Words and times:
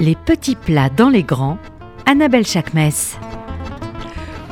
Les 0.00 0.14
petits 0.14 0.56
plats 0.56 0.88
dans 0.88 1.10
les 1.10 1.22
grands, 1.22 1.58
Annabelle 2.06 2.46
Chakmes. 2.46 2.88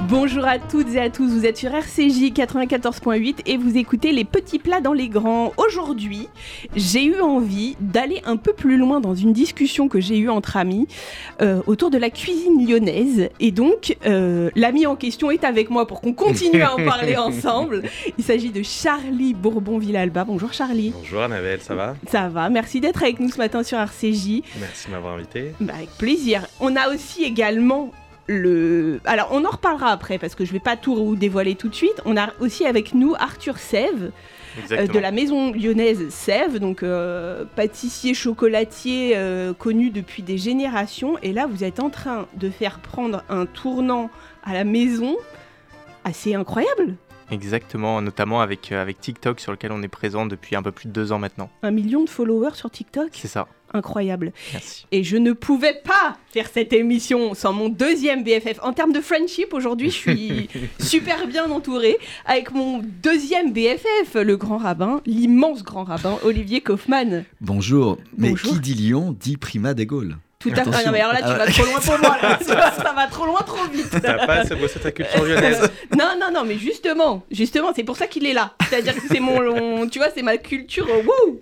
Bonjour 0.09 0.47
à 0.47 0.59
toutes 0.59 0.95
et 0.95 1.01
à 1.01 1.11
tous, 1.11 1.29
vous 1.29 1.45
êtes 1.45 1.59
sur 1.59 1.75
RCJ 1.75 2.33
94.8 2.33 3.41
et 3.45 3.59
vous 3.59 3.77
écoutez 3.77 4.11
les 4.11 4.25
petits 4.25 4.59
plats 4.59 4.81
dans 4.81 4.95
les 4.95 5.11
grands. 5.11 5.53
Aujourd'hui, 5.59 6.31
j'ai 6.75 7.05
eu 7.05 7.21
envie 7.21 7.77
d'aller 7.79 8.23
un 8.25 8.39
peu 8.39 8.55
plus 8.55 8.79
loin 8.79 9.01
dans 9.01 9.15
une 9.15 9.35
discussion 9.35 9.87
que 9.87 10.01
j'ai 10.01 10.17
eue 10.17 10.31
entre 10.31 10.57
amis 10.57 10.89
euh, 11.43 11.61
autour 11.67 11.91
de 11.91 11.99
la 11.99 12.09
cuisine 12.09 12.67
lyonnaise. 12.67 13.29
Et 13.39 13.51
donc, 13.51 13.99
euh, 14.07 14.49
l'ami 14.57 14.87
en 14.87 14.97
question 14.97 15.31
est 15.31 15.45
avec 15.45 15.69
moi 15.69 15.87
pour 15.87 16.01
qu'on 16.01 16.15
continue 16.15 16.63
à 16.63 16.73
en 16.73 16.83
parler 16.83 17.17
ensemble. 17.19 17.83
Il 18.17 18.25
s'agit 18.25 18.51
de 18.51 18.63
Charlie 18.63 19.35
Bourbon-Villalba. 19.35 20.25
Bonjour 20.25 20.55
Charlie. 20.55 20.95
Bonjour 20.97 21.21
Annabelle, 21.21 21.61
ça 21.61 21.75
va? 21.75 21.97
Ça 22.11 22.29
va, 22.31 22.49
merci 22.49 22.81
d'être 22.81 23.03
avec 23.03 23.21
nous 23.21 23.29
ce 23.29 23.37
matin 23.37 23.63
sur 23.63 23.77
RCJ. 23.79 24.41
Merci 24.59 24.87
de 24.87 24.93
m'avoir 24.93 25.17
invité. 25.17 25.53
Bah, 25.61 25.75
avec 25.77 25.91
plaisir. 25.99 26.47
On 26.61 26.77
a 26.77 26.89
aussi 26.89 27.25
également 27.25 27.93
le. 28.29 29.01
Alors, 29.05 29.29
on 29.33 29.45
en 29.45 29.51
reparlera 29.51 29.89
après 29.89 30.19
parce 30.19 30.35
que 30.35 30.45
je 30.45 30.53
vais 30.53 30.61
pas 30.61 30.77
tout 30.77 31.17
dévoiler 31.17 31.55
tout 31.55 31.69
de 31.69 31.75
suite. 31.75 32.01
On 32.05 32.17
a 32.17 32.31
aussi 32.41 32.67
avec 32.67 32.95
nous 32.95 33.15
Arthur 33.19 33.59
Sève. 33.59 34.13
euh, 34.71 34.87
de 34.87 34.99
la 34.99 35.11
maison 35.11 35.53
lyonnaise 35.53 36.09
Sève, 36.11 36.59
donc 36.59 36.83
euh, 36.83 37.45
pâtissier 37.57 38.15
chocolatier 38.15 39.13
euh, 39.17 39.53
connu 39.53 39.91
depuis 39.91 40.23
des 40.23 40.39
générations. 40.39 41.19
Et 41.23 41.33
là, 41.33 41.47
vous 41.47 41.65
êtes 41.65 41.81
en 41.81 41.91
train 41.91 42.27
de 42.35 42.51
faire 42.51 42.81
prendre 42.81 43.25
un 43.29 43.47
tournant 43.47 44.11
à 44.45 44.53
la 44.53 44.65
maison 44.65 45.17
assez 46.05 46.35
incroyable. 46.35 46.95
Exactement, 47.31 48.01
notamment 48.01 48.41
avec, 48.41 48.73
avec 48.73 49.01
TikTok 49.01 49.41
sur 49.41 49.53
lequel 49.53 49.71
on 49.71 49.83
est 49.83 49.89
présent 49.89 50.25
depuis 50.25 50.57
un 50.57 50.63
peu 50.63 50.73
plus 50.73 50.89
de 50.89 50.93
deux 50.93 51.13
ans 51.13 51.19
maintenant. 51.19 51.51
Un 51.63 51.71
million 51.71 52.03
de 52.03 52.09
followers 52.09 52.55
sur 52.55 52.71
TikTok 52.71 53.11
C'est 53.13 53.29
ça. 53.29 53.49
Incroyable. 53.75 54.33
Merci. 54.53 54.87
Et 54.93 55.05
je 55.05 55.17
ne 55.17 55.33
pouvais 55.33 55.75
pas 55.85 56.17
faire 56.33 56.49
cette 56.53 56.73
émission 56.73 57.35
sans 57.35 57.53
mon 57.53 57.69
deuxième 57.69 58.25
BFF. 58.25 58.59
En 58.63 58.73
termes 58.73 58.93
de 58.93 59.01
friendship, 59.01 59.53
aujourd'hui, 59.53 59.91
je 59.91 59.97
suis 59.97 60.49
super 60.81 61.27
bien 61.27 61.51
entourée 61.51 61.99
avec 62.25 62.53
mon 62.53 62.83
deuxième 63.03 63.53
BFF, 63.53 64.15
le 64.15 64.37
grand 64.37 64.59
rabbin, 64.59 65.01
l'immense 65.07 65.63
grand 65.63 65.85
rabbin, 65.85 66.19
Olivier 66.25 66.61
Kaufmann. 66.61 67.25
Bonjour. 67.41 67.99
Mais 68.17 68.31
Bonjour. 68.31 68.53
qui 68.55 68.61
dit 68.61 68.75
Lyon 68.75 69.17
dit 69.19 69.37
Prima 69.37 69.75
des 69.75 69.87
Gaules. 69.87 70.17
Tout 70.41 70.51
à 70.51 70.63
fait. 70.65 70.71
Ah 70.73 70.85
non, 70.85 70.93
mais 70.93 71.01
alors 71.01 71.13
là, 71.15 71.21
tu 71.23 71.29
vas 71.37 71.47
trop 71.47 71.65
loin 71.65 71.81
pour 71.81 71.99
moi. 71.99 72.17
là. 72.23 72.39
ça, 72.43 72.93
va 72.93 73.07
trop 73.09 73.27
loin, 73.27 73.41
trop 73.45 73.65
vite. 73.73 73.91
T'as 74.01 74.25
pas 74.25 74.35
assez 74.35 74.55
bossé 74.55 74.79
ta 74.79 74.93
culture 74.93 75.25
lyonnaise 75.25 75.69
Non, 75.99 76.11
non, 76.21 76.31
non, 76.33 76.45
mais 76.45 76.57
justement, 76.59 77.23
justement, 77.31 77.73
c'est 77.75 77.83
pour 77.83 77.97
ça 77.97 78.07
qu'il 78.07 78.25
est 78.25 78.33
là. 78.35 78.55
C'est-à-dire 78.69 78.95
que 78.95 79.01
c'est 79.09 79.19
mon, 79.21 79.43
mon- 79.43 79.89
tu 79.91 79.99
vois, 79.99 80.09
c'est 80.15 80.23
ma 80.23 80.37
culture. 80.37 80.87
euh, 80.89 81.03
wouh 81.03 81.41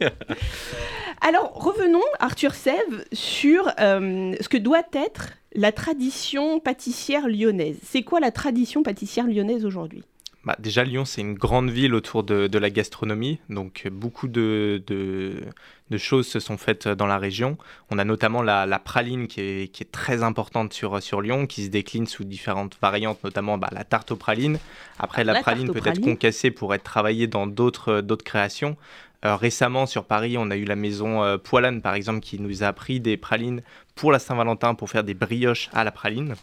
Alors, 1.21 1.53
revenons, 1.55 2.01
Arthur 2.21 2.55
Sève, 2.55 3.05
sur 3.13 3.71
euh, 3.81 4.35
ce 4.41 4.49
que 4.49 4.57
doit 4.57 4.83
être 4.95 5.29
la 5.55 5.73
tradition 5.73 6.59
pâtissière 6.59 7.29
lyonnaise. 7.29 7.77
C'est 7.83 8.03
quoi 8.03 8.21
la 8.21 8.31
tradition 8.31 8.83
pâtissière 8.83 9.27
lyonnaise 9.27 9.65
aujourd'hui? 9.67 10.05
Bah, 10.47 10.55
déjà, 10.61 10.85
Lyon, 10.85 11.05
c'est 11.05 11.23
une 11.23 11.35
grande 11.35 11.71
ville 11.71 11.93
autour 11.93 12.23
de, 12.23 12.47
de 12.47 12.59
la 12.59 12.71
gastronomie, 12.71 13.41
donc 13.51 13.89
beaucoup 13.91 14.29
de, 14.29 14.81
de, 14.87 15.43
de 15.91 15.99
choses 15.99 16.29
se 16.29 16.39
sont 16.39 16.57
faites 16.57 16.87
dans 16.87 17.09
la 17.09 17.19
région. 17.19 17.59
On 17.91 17.99
a 17.99 18.05
notamment 18.05 18.43
la, 18.43 18.65
la 18.65 18.79
praline 18.79 19.27
qui 19.27 19.41
est, 19.41 19.73
qui 19.73 19.83
est 19.83 19.91
très 19.91 20.23
importante 20.23 20.73
sur, 20.73 21.03
sur 21.03 21.21
Lyon, 21.21 21.49
qui 21.49 21.65
se 21.65 21.69
décline 21.69 22.07
sous 22.07 22.23
différentes 22.23 22.79
variantes, 22.81 23.19
notamment 23.25 23.59
bah, 23.59 23.71
la 23.73 23.83
tarte 23.83 24.13
aux 24.13 24.17
pralines. 24.17 24.61
Après, 25.01 25.25
la, 25.25 25.33
La 25.33 25.41
praline 25.41 25.73
peut 25.73 25.83
être 25.85 26.01
concassée 26.01 26.53
pour 26.53 26.73
être 26.77 26.85
travaillée 26.85 27.27
dans 27.27 27.49
d'autres 27.49 28.01
d'autres 28.01 28.25
créations. 28.25 28.77
Euh, 29.25 29.35
récemment, 29.35 29.87
sur 29.87 30.05
Paris, 30.05 30.37
on 30.39 30.53
a 30.53 30.57
eu 30.57 30.65
la 30.65 30.77
maison 30.77 31.25
euh, 31.25 31.39
Poilane, 31.39 31.83
par 31.83 31.95
exemple, 31.95 32.21
qui 32.21 32.39
nous 32.39 32.63
a 32.63 32.69
appris 32.69 33.01
des 33.01 33.17
pralines 33.17 33.63
pour 33.97 34.13
la 34.13 34.21
Saint-Valentin, 34.21 34.77
pour 34.77 34.91
faire 34.91 35.03
des 35.03 35.15
brioches 35.15 35.71
à 35.73 35.83
la 35.83 35.91
praline. 35.91 36.37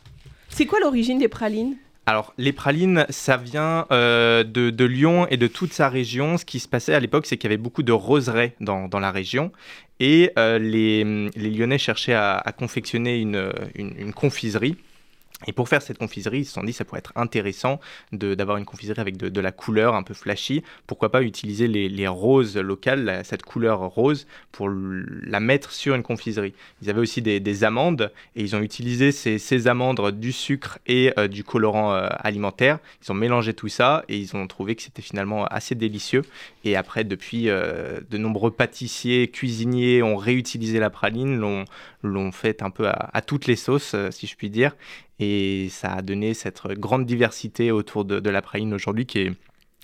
C'est 0.49 0.65
quoi 0.65 0.81
l'origine 0.81 1.19
des 1.19 1.29
pralines? 1.29 1.77
Alors, 2.05 2.33
les 2.37 2.51
pralines, 2.51 3.05
ça 3.09 3.37
vient 3.37 3.85
euh, 3.91 4.43
de, 4.43 4.85
Lyon 4.85 5.25
et 5.29 5.37
de 5.37 5.47
toute 5.47 5.71
sa 5.71 5.87
région. 5.87 6.37
Ce 6.37 6.43
qui 6.43 6.59
se 6.59 6.67
passait 6.67 6.93
à 6.93 6.99
l'époque, 6.99 7.25
c'est 7.25 7.37
qu'il 7.37 7.49
y 7.49 7.53
avait 7.53 7.61
beaucoup 7.61 7.83
de 7.83 7.93
roseraies 7.93 8.55
dans, 8.59 8.89
la 8.99 9.11
région. 9.11 9.51
Et 10.01 10.31
euh, 10.37 10.59
les, 10.59 11.03
Lyonnais 11.35 11.77
cherchaient 11.77 12.13
à, 12.13 12.53
confectionner 12.57 13.19
une 13.19 14.13
confiserie. 14.13 14.75
Et 15.47 15.53
pour 15.53 15.69
faire 15.69 15.81
cette 15.81 15.97
confiserie, 15.97 16.39
ils 16.39 16.45
se 16.45 16.53
sont 16.53 16.63
dit 16.63 16.71
que 16.71 16.77
ça 16.77 16.85
pourrait 16.85 16.99
être 16.99 17.13
intéressant 17.15 17.79
d'avoir 18.11 18.57
une 18.57 18.65
confiserie 18.65 19.01
avec 19.01 19.17
de, 19.17 19.41
la 19.41 19.51
couleur 19.51 19.95
un 19.95 20.03
peu 20.03 20.13
flashy. 20.13 20.63
Pourquoi 20.87 21.11
pas 21.11 21.21
utiliser 21.21 21.67
les, 21.67 21.89
les 21.89 22.07
roses 22.07 22.57
locales, 22.57 23.21
cette 23.23 23.43
couleur 23.43 23.79
rose, 23.79 24.27
pour 24.51 24.69
la 24.69 25.39
mettre 25.39 25.71
sur 25.71 25.95
une 25.95 26.03
confiserie. 26.03 26.53
Ils 26.81 26.89
avaient 26.89 27.01
aussi 27.01 27.21
des, 27.21 27.39
des 27.39 27.63
amandes 27.63 28.11
et 28.35 28.41
ils 28.41 28.55
ont 28.55 28.61
utilisé 28.61 29.11
ces, 29.11 29.37
ces 29.37 29.67
amandes, 29.67 29.99
du 30.11 30.31
sucre 30.31 30.79
et 30.87 31.13
euh, 31.17 31.27
du 31.27 31.43
colorant 31.43 31.93
euh, 31.93 32.07
alimentaire. 32.19 32.79
Ils 33.03 33.11
ont 33.11 33.15
mélangé 33.15 33.53
tout 33.53 33.67
ça 33.67 34.03
et 34.09 34.17
ils 34.17 34.35
ont 34.35 34.47
trouvé 34.47 34.75
que 34.75 34.81
c'était 34.81 35.01
finalement 35.01 35.45
assez 35.45 35.75
délicieux. 35.75 36.23
Et 36.63 36.75
après, 36.75 37.03
depuis, 37.03 37.49
euh, 37.49 37.99
de 38.09 38.17
nombreux 38.17 38.51
pâtissiers, 38.51 39.27
cuisiniers 39.27 40.03
ont 40.03 40.17
réutilisé 40.17 40.79
la 40.79 40.89
praline, 40.89 41.37
l'ont 42.03 42.31
fait 42.31 42.61
un 42.61 42.69
peu 42.69 42.87
à, 42.87 43.21
toutes 43.21 43.47
les 43.47 43.55
sauces, 43.55 43.95
si 44.11 44.27
je 44.27 44.35
puis 44.35 44.49
dire. 44.49 44.75
Et 45.19 45.67
ça 45.69 45.93
a 45.93 46.01
donné 46.01 46.33
cette 46.33 46.61
grande 46.67 47.05
diversité 47.05 47.71
autour 47.71 48.05
de, 48.05 48.29
la 48.29 48.41
praline 48.41 48.73
aujourd'hui 48.73 49.05
qui 49.05 49.19
est 49.19 49.31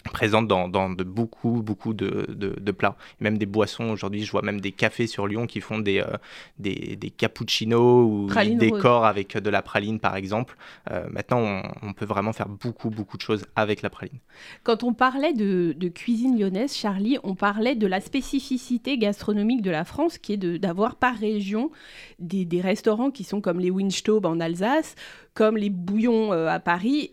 présente 0.04 0.48
dans, 0.48 0.68
dans 0.70 0.90
de 0.90 1.04
beaucoup, 1.04 1.62
beaucoup 1.62 1.94
de, 1.94 2.26
de- 2.30 2.56
de 2.60 2.72
plats. 2.72 2.96
Même 3.20 3.38
des 3.38 3.46
boissons, 3.46 3.90
aujourd'hui, 3.90 4.24
je 4.24 4.32
vois 4.32 4.42
même 4.42 4.62
des 4.62 4.72
cafés 4.72 5.08
sur 5.08 5.28
Lyon 5.28 5.46
qui 5.46 5.62
font 5.62 5.80
des, 5.80 6.00
euh, 6.00 6.18
des, 6.58 6.96
des 6.96 7.10
cappuccinos 7.10 8.06
ou 8.06 8.28
Praline 8.28 8.58
des 8.58 8.70
rose. 8.70 8.78
décors 8.80 9.06
avec 9.06 9.38
de 9.38 9.50
la 9.50 9.62
praline, 9.62 10.00
par 10.00 10.16
exemple. 10.16 10.56
Euh, 10.92 11.06
maintenant, 11.12 11.40
on, 11.40 11.64
on 11.90 11.94
peut 11.94 12.06
vraiment 12.06 12.34
faire 12.34 12.48
beaucoup, 12.48 12.90
beaucoup 12.90 13.18
de 13.18 13.22
choses 13.22 13.46
avec 13.56 13.82
la 13.82 13.90
praline. 13.90 14.20
Quand 14.64 14.84
on 14.84 14.94
parlait 14.94 15.34
de, 15.34 15.74
de 15.78 15.88
cuisine 15.90 16.40
lyonnaise, 16.40 16.76
Charlie, 16.76 17.18
on 17.24 17.36
parlait 17.36 17.76
de 17.76 17.86
la 17.88 18.00
spécificité 18.00 18.98
gastronomique 18.98 19.62
de 19.62 19.72
la 19.72 19.84
France, 19.84 20.18
qui 20.18 20.34
est 20.34 20.38
d'avoir 20.38 20.96
par 20.96 21.16
région 21.16 21.72
des, 22.20 22.46
des 22.46 22.62
restaurants 22.62 23.12
qui 23.12 23.24
sont 23.24 23.42
comme 23.42 23.60
les 23.60 23.70
Winstaub 23.72 24.26
en 24.26 24.40
Alsace, 24.40 24.96
comme 25.34 25.58
les 25.58 25.70
Bouillons 25.70 26.32
euh, 26.34 26.48
à 26.48 26.60
Paris. 26.60 27.12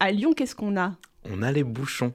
À 0.00 0.10
Lyon, 0.10 0.32
qu'est-ce 0.32 0.56
qu'on 0.56 0.76
a? 0.76 0.94
On 1.30 1.42
a 1.42 1.52
les 1.52 1.64
bouchons. 1.64 2.14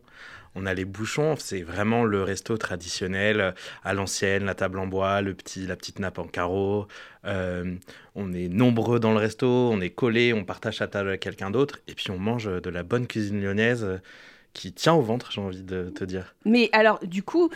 On 0.56 0.66
a 0.66 0.74
les 0.74 0.86
bouchons, 0.86 1.36
c'est 1.38 1.62
vraiment 1.62 2.04
le 2.04 2.24
resto 2.24 2.58
traditionnel 2.58 3.42
euh, 3.42 3.52
à 3.84 3.94
l'ancienne, 3.94 4.46
la 4.46 4.56
table 4.56 4.80
en 4.80 4.88
bois, 4.88 5.22
le 5.22 5.36
petit, 5.36 5.68
la 5.68 5.76
petite 5.76 6.00
nappe 6.00 6.18
en 6.18 6.26
carreau. 6.26 6.88
Euh, 7.26 7.76
on 8.16 8.34
est 8.34 8.48
nombreux 8.48 9.00
dans 9.00 9.12
le 9.12 9.20
resto, 9.20 9.48
on 9.48 9.80
est 9.82 9.92
collés, 9.92 10.34
on 10.34 10.44
partage 10.44 10.78
sa 10.78 10.88
table 10.88 11.10
avec 11.10 11.22
quelqu'un 11.22 11.52
d'autre, 11.52 11.80
et 11.88 11.94
puis 11.94 12.10
on 12.10 12.18
mange 12.18 12.46
de 12.46 12.70
la 12.72 12.82
bonne 12.82 13.06
cuisine 13.06 13.40
lyonnaise 13.40 13.84
euh, 13.84 13.98
qui 14.54 14.74
tient 14.74 14.96
au 14.96 15.02
ventre, 15.02 15.32
j'ai 15.32 15.42
envie 15.42 15.62
de 15.62 15.92
te 15.92 16.04
dire. 16.04 16.36
Mais 16.44 16.70
alors, 16.72 17.00
du 17.06 17.22
coup, 17.22 17.52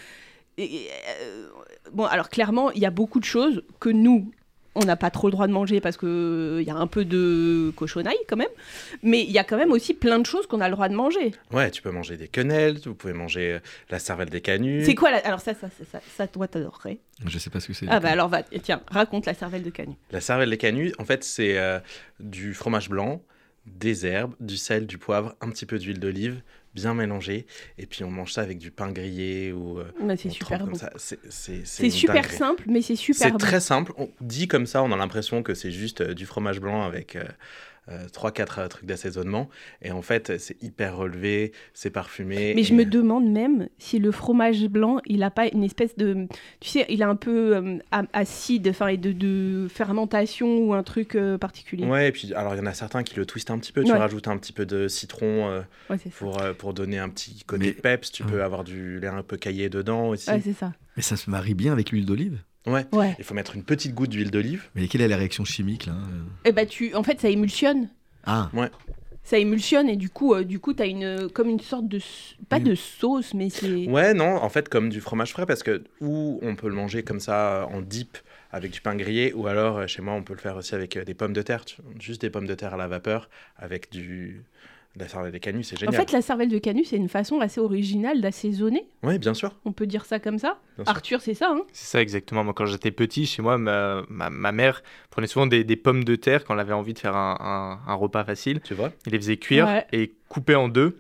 euh, 0.60 0.64
euh, 0.64 1.48
bon, 1.92 2.06
alors 2.06 2.30
clairement, 2.30 2.72
il 2.72 2.82
y 2.82 2.86
a 2.86 2.92
beaucoup 2.92 3.20
de 3.20 3.26
choses 3.26 3.64
que 3.80 3.90
nous, 3.90 4.32
on 4.76 4.86
n'a 4.86 4.96
pas 4.96 5.10
trop 5.10 5.28
le 5.28 5.32
droit 5.32 5.48
de 5.48 5.52
manger 5.52 5.82
parce 5.82 5.98
qu'il 5.98 6.64
y 6.66 6.70
a 6.70 6.76
un 6.76 6.88
peu 6.88 7.04
de 7.04 7.72
cochonaille 7.76 8.16
quand 8.28 8.38
même. 8.38 8.48
Mais 9.04 9.22
il 9.22 9.32
y 9.32 9.38
a 9.38 9.44
quand 9.44 9.58
même 9.58 9.72
aussi 9.72 9.94
plein 9.94 10.20
de 10.20 10.26
choses 10.26 10.48
qu'on 10.48 10.62
a 10.62 10.70
le 10.70 10.76
droit 10.76 10.88
de 10.88 10.96
manger. 10.96 11.34
Ouais, 11.52 11.70
tu 11.72 11.82
peux 11.82 11.92
manger 11.92 12.18
des 12.18 12.28
quenelles, 12.28 12.80
vous 12.86 12.96
pouvez 12.96 13.14
manger 13.14 13.54
euh, 13.54 13.60
la 13.90 14.00
cervelle 14.00 14.30
des 14.30 14.42
canuts. 14.42 14.86
C'est 14.86 14.96
quoi 14.96 15.12
la... 15.12 15.18
Alors 15.18 15.42
ça, 15.42 15.54
ça, 15.54 15.68
ça, 15.70 15.86
ça, 15.92 16.02
ça, 16.16 16.28
toi, 16.28 16.48
t'adorerais. 16.48 17.00
Je 17.26 17.38
sais 17.38 17.50
pas 17.50 17.60
ce 17.60 17.68
que 17.68 17.74
c'est. 17.74 17.86
Ah 17.90 18.00
bah 18.00 18.10
alors, 18.10 18.30
va, 18.30 18.44
tiens, 18.44 18.82
raconte 18.88 19.26
la 19.26 19.34
cervelle 19.34 19.64
de 19.64 19.70
canut. 19.70 19.98
La 20.12 20.22
cervelle 20.22 20.50
des 20.50 20.58
canuts, 20.58 20.94
en 20.98 21.06
fait, 21.06 21.24
c'est 21.24 21.58
euh, 21.58 21.80
du 22.20 22.54
fromage 22.54 22.90
blanc, 22.90 23.22
des 23.66 24.06
herbes, 24.06 24.34
du 24.40 24.58
sel, 24.58 24.88
du 24.88 24.98
poivre, 24.98 25.36
un 25.42 25.50
petit 25.50 25.66
peu 25.66 25.78
d'huile 25.78 26.00
d'olive, 26.00 26.42
bien 26.74 26.94
mélangé. 26.94 27.46
Et 27.78 27.86
puis 27.86 28.04
on 28.04 28.12
mange 28.12 28.34
ça 28.34 28.42
avec 28.42 28.58
du 28.58 28.72
pain 28.72 28.92
grillé 28.92 29.52
ou. 29.52 29.80
euh, 29.80 29.92
Bah, 30.02 30.16
c'est 30.18 30.30
super 30.30 30.66
bon. 30.66 30.78
C'est 30.98 31.90
super 31.90 32.32
simple, 32.32 32.64
mais 32.68 32.82
c'est 32.82 32.96
super 32.96 33.26
C'est 33.28 33.32
bon. 33.32 33.38
très 33.38 33.60
simple. 33.60 33.94
On 33.98 34.10
dit 34.22 34.48
comme 34.48 34.66
ça, 34.66 34.84
on 34.84 34.92
a 34.92 34.98
l'impression 34.98 35.44
que 35.44 35.54
c'est 35.54 35.72
juste 35.72 36.02
euh, 36.02 36.14
du 36.14 36.26
fromage 36.26 36.60
blanc 36.60 36.84
avec. 36.84 37.18
Euh, 37.90 37.92
euh, 37.92 38.08
trois, 38.10 38.32
quatre 38.32 38.60
euh, 38.60 38.68
trucs 38.68 38.86
d'assaisonnement. 38.86 39.50
Et 39.82 39.92
en 39.92 40.02
fait, 40.02 40.38
c'est 40.40 40.62
hyper 40.64 40.96
relevé, 40.96 41.52
c'est 41.74 41.90
parfumé. 41.90 42.54
Mais 42.56 42.64
je 42.64 42.74
me 42.74 42.86
demande 42.86 43.30
même 43.30 43.68
si 43.80 44.00
le 44.00 44.12
fromage 44.12 44.66
blanc, 44.68 45.00
il 45.06 45.24
a 45.24 45.32
pas 45.32 45.48
une 45.48 45.64
espèce 45.64 45.96
de, 45.98 46.28
tu 46.60 46.70
sais, 46.70 46.86
il 46.90 47.02
a 47.04 47.10
un 47.10 47.16
peu 47.16 47.56
euh, 47.56 47.78
a- 47.92 48.04
acide, 48.14 48.68
enfin, 48.70 48.88
et 48.88 48.98
de, 48.98 49.12
de 49.12 49.68
fermentation 49.70 50.60
ou 50.60 50.74
un 50.74 50.84
truc 50.84 51.16
euh, 51.16 51.38
particulier. 51.38 51.86
Ouais, 51.86 52.10
et 52.10 52.12
puis 52.12 52.34
alors 52.34 52.54
il 52.56 52.60
y 52.60 52.62
en 52.62 52.66
a 52.66 52.74
certains 52.74 53.04
qui 53.04 53.16
le 53.18 53.26
twistent 53.26 53.52
un 53.52 53.58
petit 53.60 53.72
peu. 53.72 53.84
Tu 53.84 53.92
Ouais. 53.92 53.98
rajoutes 53.98 54.28
un 54.28 54.38
petit 54.38 54.54
peu 54.54 54.66
de 54.66 54.88
citron 54.88 55.50
euh, 55.50 55.62
Ouais, 55.90 55.98
pour, 56.18 56.42
euh, 56.42 56.54
pour 56.54 56.74
donner 56.74 57.00
un 57.00 57.10
petit 57.10 57.44
côté 57.46 57.66
Mais- 57.68 57.72
peps. 57.74 58.12
Tu 58.12 58.24
Ouais. 58.24 58.32
peux 58.32 58.44
avoir 58.44 58.64
du 58.64 59.00
lait 59.00 59.08
un 59.08 59.24
peu 59.24 59.38
caillé 59.38 59.70
dedans 59.70 60.08
aussi. 60.10 60.30
Ouais, 60.30 60.40
c'est 60.42 60.54
ça. 60.54 60.72
Mais 60.98 61.04
ça 61.04 61.18
se 61.18 61.30
marie 61.30 61.56
bien 61.56 61.72
avec 61.74 61.92
l'huile 61.92 62.06
d'olive? 62.06 62.40
Ouais. 62.68 62.86
Ouais. 62.92 63.16
Il 63.18 63.24
faut 63.24 63.34
mettre 63.34 63.56
une 63.56 63.64
petite 63.64 63.94
goutte 63.94 64.10
d'huile 64.10 64.32
d'olive. 64.32 64.70
Mais 64.76 64.88
quelle 64.88 65.02
est 65.02 65.08
la 65.08 65.18
réaction 65.18 65.46
chimique 65.46 65.86
là 65.88 65.94
euh 65.94 66.50
Et 66.50 66.52
bah 66.52 66.66
tu, 66.66 66.94
en 66.96 67.04
fait, 67.04 67.20
ça 67.20 67.30
émulsionne. 67.30 67.90
Ah, 68.26 68.50
Ça 69.24 69.38
émulsionne 69.38 69.90
et 69.90 69.96
du 69.96 70.10
coup, 70.10 70.34
euh, 70.36 70.44
du 70.44 70.60
coup, 70.60 70.74
t'as 70.74 70.86
une 70.86 71.30
comme 71.30 71.50
une 71.50 71.60
sorte 71.60 71.88
de 71.88 72.00
pas 72.50 72.60
de 72.60 72.76
sauce, 72.76 73.34
mais 73.34 73.50
c'est. 73.50 73.88
Ouais, 73.88 74.14
non, 74.14 74.36
en 74.36 74.50
fait, 74.50 74.70
comme 74.70 74.90
du 74.90 75.02
fromage 75.02 75.32
frais, 75.32 75.46
parce 75.46 75.64
que 75.64 75.84
ou 76.02 76.40
on 76.44 76.56
peut 76.56 76.68
le 76.68 76.76
manger 76.76 77.04
comme 77.04 77.20
ça 77.20 77.68
en 77.72 77.82
dip 77.82 78.18
avec 78.52 78.72
du 78.72 78.82
pain 78.82 78.96
grillé, 78.96 79.34
ou 79.34 79.48
alors 79.48 79.78
euh, 79.78 79.88
chez 79.88 80.02
moi 80.02 80.14
on 80.14 80.24
peut 80.24 80.34
le 80.34 80.40
faire 80.40 80.58
aussi 80.58 80.76
avec 80.76 80.98
euh, 80.98 81.06
des 81.06 81.14
pommes 81.14 81.34
de 81.34 81.42
terre, 81.42 81.64
juste 82.00 82.22
des 82.22 82.30
pommes 82.30 82.48
de 82.48 82.54
terre 82.54 82.74
à 82.74 82.78
la 82.78 82.88
vapeur 82.88 83.30
avec 83.58 83.90
du 83.92 84.44
la 84.98 85.08
cervelle 85.08 85.32
de 85.32 85.38
canut, 85.38 85.64
c'est 85.64 85.80
génial. 85.80 85.96
En 85.96 85.98
fait, 85.98 86.12
la 86.12 86.22
cervelle 86.22 86.50
de 86.50 86.58
canut, 86.58 86.86
c'est 86.86 86.98
une 86.98 87.08
façon 87.08 87.40
assez 87.40 87.62
originale 87.62 88.20
d'assaisonner. 88.20 88.86
Oui, 89.04 89.20
bien 89.20 89.34
sûr. 89.34 89.56
On 89.64 89.72
peut 89.72 89.88
dire 89.88 90.04
ça 90.06 90.20
comme 90.20 90.38
ça. 90.38 90.60
Arthur, 90.86 91.22
c'est 91.22 91.34
ça. 91.34 91.52
Hein 91.52 91.62
c'est 91.72 91.86
ça, 91.86 92.02
exactement. 92.02 92.44
Moi, 92.44 92.54
quand 92.54 92.66
j'étais 92.66 92.92
petit, 92.92 93.26
chez 93.26 93.42
moi, 93.42 93.58
ma, 93.58 94.04
ma, 94.10 94.52
mère 94.52 94.84
prenait 95.10 95.28
souvent 95.28 95.48
des, 95.48 95.64
des, 95.64 95.78
pommes 95.78 96.04
de 96.04 96.16
terre 96.16 96.44
quand 96.44 96.54
elle 96.56 96.60
avait 96.60 96.74
envie 96.74 96.94
de 96.94 97.00
faire 97.00 97.16
un, 97.16 97.80
un, 97.88 97.94
repas 97.94 98.26
facile. 98.26 98.60
Tu 98.62 98.74
vois 98.74 98.92
Il 99.06 99.14
les 99.14 99.18
faisait 99.18 99.38
cuire 99.38 99.84
et 99.94 100.14
couper 100.28 100.56
en 100.56 100.68
deux. 100.68 100.98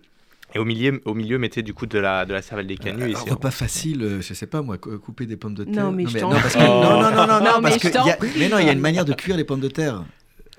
Et 0.53 0.59
au 0.59 0.65
milieu, 0.65 1.01
au 1.05 1.13
milieu, 1.13 1.37
mettait 1.37 1.61
du 1.61 1.73
coup 1.73 1.85
de 1.85 1.97
la, 1.97 2.25
de 2.25 2.33
la 2.33 2.41
cervelle 2.41 2.67
des 2.67 2.77
canuts. 2.77 3.13
Euh, 3.13 3.15
un 3.15 3.31
repas 3.31 3.51
facile, 3.51 4.03
euh, 4.03 4.21
je 4.21 4.33
sais 4.33 4.47
pas 4.47 4.61
moi, 4.61 4.77
couper 4.77 5.25
des 5.25 5.37
pommes 5.37 5.53
de 5.53 5.63
terre. 5.63 5.85
Non, 5.85 5.91
mais, 5.91 6.05
je 6.05 6.17
non, 6.17 6.29
non, 6.29 6.35
parce 6.41 6.55
que, 6.55 6.59
non, 6.59 7.01
non, 7.01 7.11
non, 7.11 7.27
non, 7.27 7.39
non, 7.39 7.61
parce 7.61 7.77
que 7.77 8.37
mais 8.37 8.49
non, 8.49 8.59
il 8.59 8.65
y 8.65 8.69
a 8.69 8.73
une 8.73 8.79
manière 8.79 9.05
de 9.05 9.13
cuire 9.13 9.37
les 9.37 9.45
pommes 9.45 9.61
de 9.61 9.69
terre. 9.69 10.03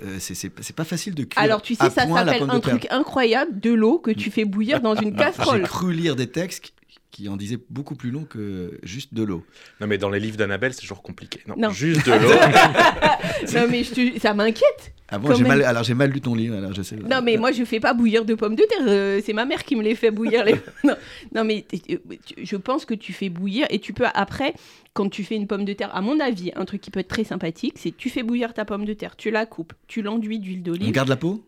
Euh, 0.05 0.19
c'est 0.19 0.77
pas 0.77 0.85
facile 0.85 1.15
de 1.15 1.25
cuire. 1.25 1.43
Alors 1.43 1.63
tu 1.63 1.75
sais, 1.75 1.91
ça 1.91 2.07
s'appelle 2.07 2.43
un 2.49 2.61
truc 2.61 2.87
incroyable, 2.91 3.59
de 3.61 3.73
l'eau 3.73 3.99
que 3.99 4.11
tu 4.11 4.31
fais 4.31 4.45
bouillir 4.45 4.81
dans 4.81 4.95
une 4.95 5.15
casserole. 5.17 5.61
J'ai 5.61 5.69
cru 5.69 5.93
lire 5.93 6.17
des 6.17 6.29
textes 6.29 6.73
qui 7.11 7.29
en 7.29 7.37
disaient 7.37 7.59
beaucoup 7.69 7.95
plus 7.95 8.11
long 8.11 8.25
que 8.25 8.79
juste 8.83 9.13
de 9.13 9.23
l'eau. 9.23 9.45
Non 9.81 9.87
mais 9.87 9.99
dans 9.99 10.09
les 10.09 10.19
livres 10.19 10.37
d'Annabelle, 10.39 10.73
c'est 10.73 10.81
toujours 10.81 11.03
compliqué. 11.03 11.41
Non, 11.57 11.71
juste 11.71 12.07
de 12.07 12.13
l'eau. 13.53 13.61
non 13.61 13.67
mais 13.71 13.85
je 13.85 14.19
ça 14.19 14.35
m'inquiète. 14.35 14.95
Ah 15.13 15.19
bon, 15.19 15.35
j'ai 15.35 15.45
mal, 15.45 15.63
alors 15.63 15.83
j'ai 15.83 15.95
mal 15.95 16.11
lu 16.11 16.21
ton 16.21 16.35
livre, 16.35 16.57
alors 16.57 16.73
je 16.73 16.83
sais. 16.83 16.97
Non 16.97 17.21
mais 17.23 17.37
moi 17.37 17.53
je 17.53 17.65
fais 17.65 17.81
pas 17.81 17.93
bouillir 17.93 18.25
de 18.25 18.35
pommes 18.35 18.57
de 18.57 18.65
terre, 18.65 18.87
euh, 18.87 19.21
c'est 19.25 19.35
ma 19.35 19.45
mère 19.45 19.65
qui 19.65 19.77
me 19.77 19.83
les 19.83 19.95
fait 19.95 20.11
bouillir. 20.11 20.45
Les... 20.45 20.55
non, 20.85 20.95
non 21.35 21.45
mais 21.45 21.67
euh, 21.91 21.99
je 22.43 22.57
pense 22.57 22.87
que 22.87 22.95
tu 22.95 23.13
fais 23.13 23.29
bouillir 23.29 23.67
et 23.71 23.79
tu 23.79 23.93
peux 23.93 24.07
après 24.15 24.55
quand 24.95 25.09
tu 25.09 25.25
fais 25.25 25.37
une 25.37 25.47
pomme 25.47 25.65
de 25.65 25.73
terre, 25.73 25.95
à 25.95 26.01
mon 26.01 26.19
avis, 26.19 26.53
un 26.57 26.65
truc 26.65 26.81
qui 26.81 26.91
peut 26.91 27.01
être 27.01 27.09
très 27.09 27.25
sympathique, 27.25 27.75
c'est 27.77 27.97
tu 27.97 28.11
fais 28.11 28.23
bouillir 28.23 28.55
ta 28.55 28.65
pomme 28.65 28.85
de 28.85 28.93
terre, 28.95 29.17
tu 29.17 29.31
la 29.31 29.47
coupes, 29.47 29.75
tu 29.87 30.03
l'enduis 30.03 30.39
d'huile 30.39 30.63
d'olive. 30.63 30.89
On 30.89 30.93
garde 30.93 31.09
la 31.09 31.17
peau? 31.17 31.45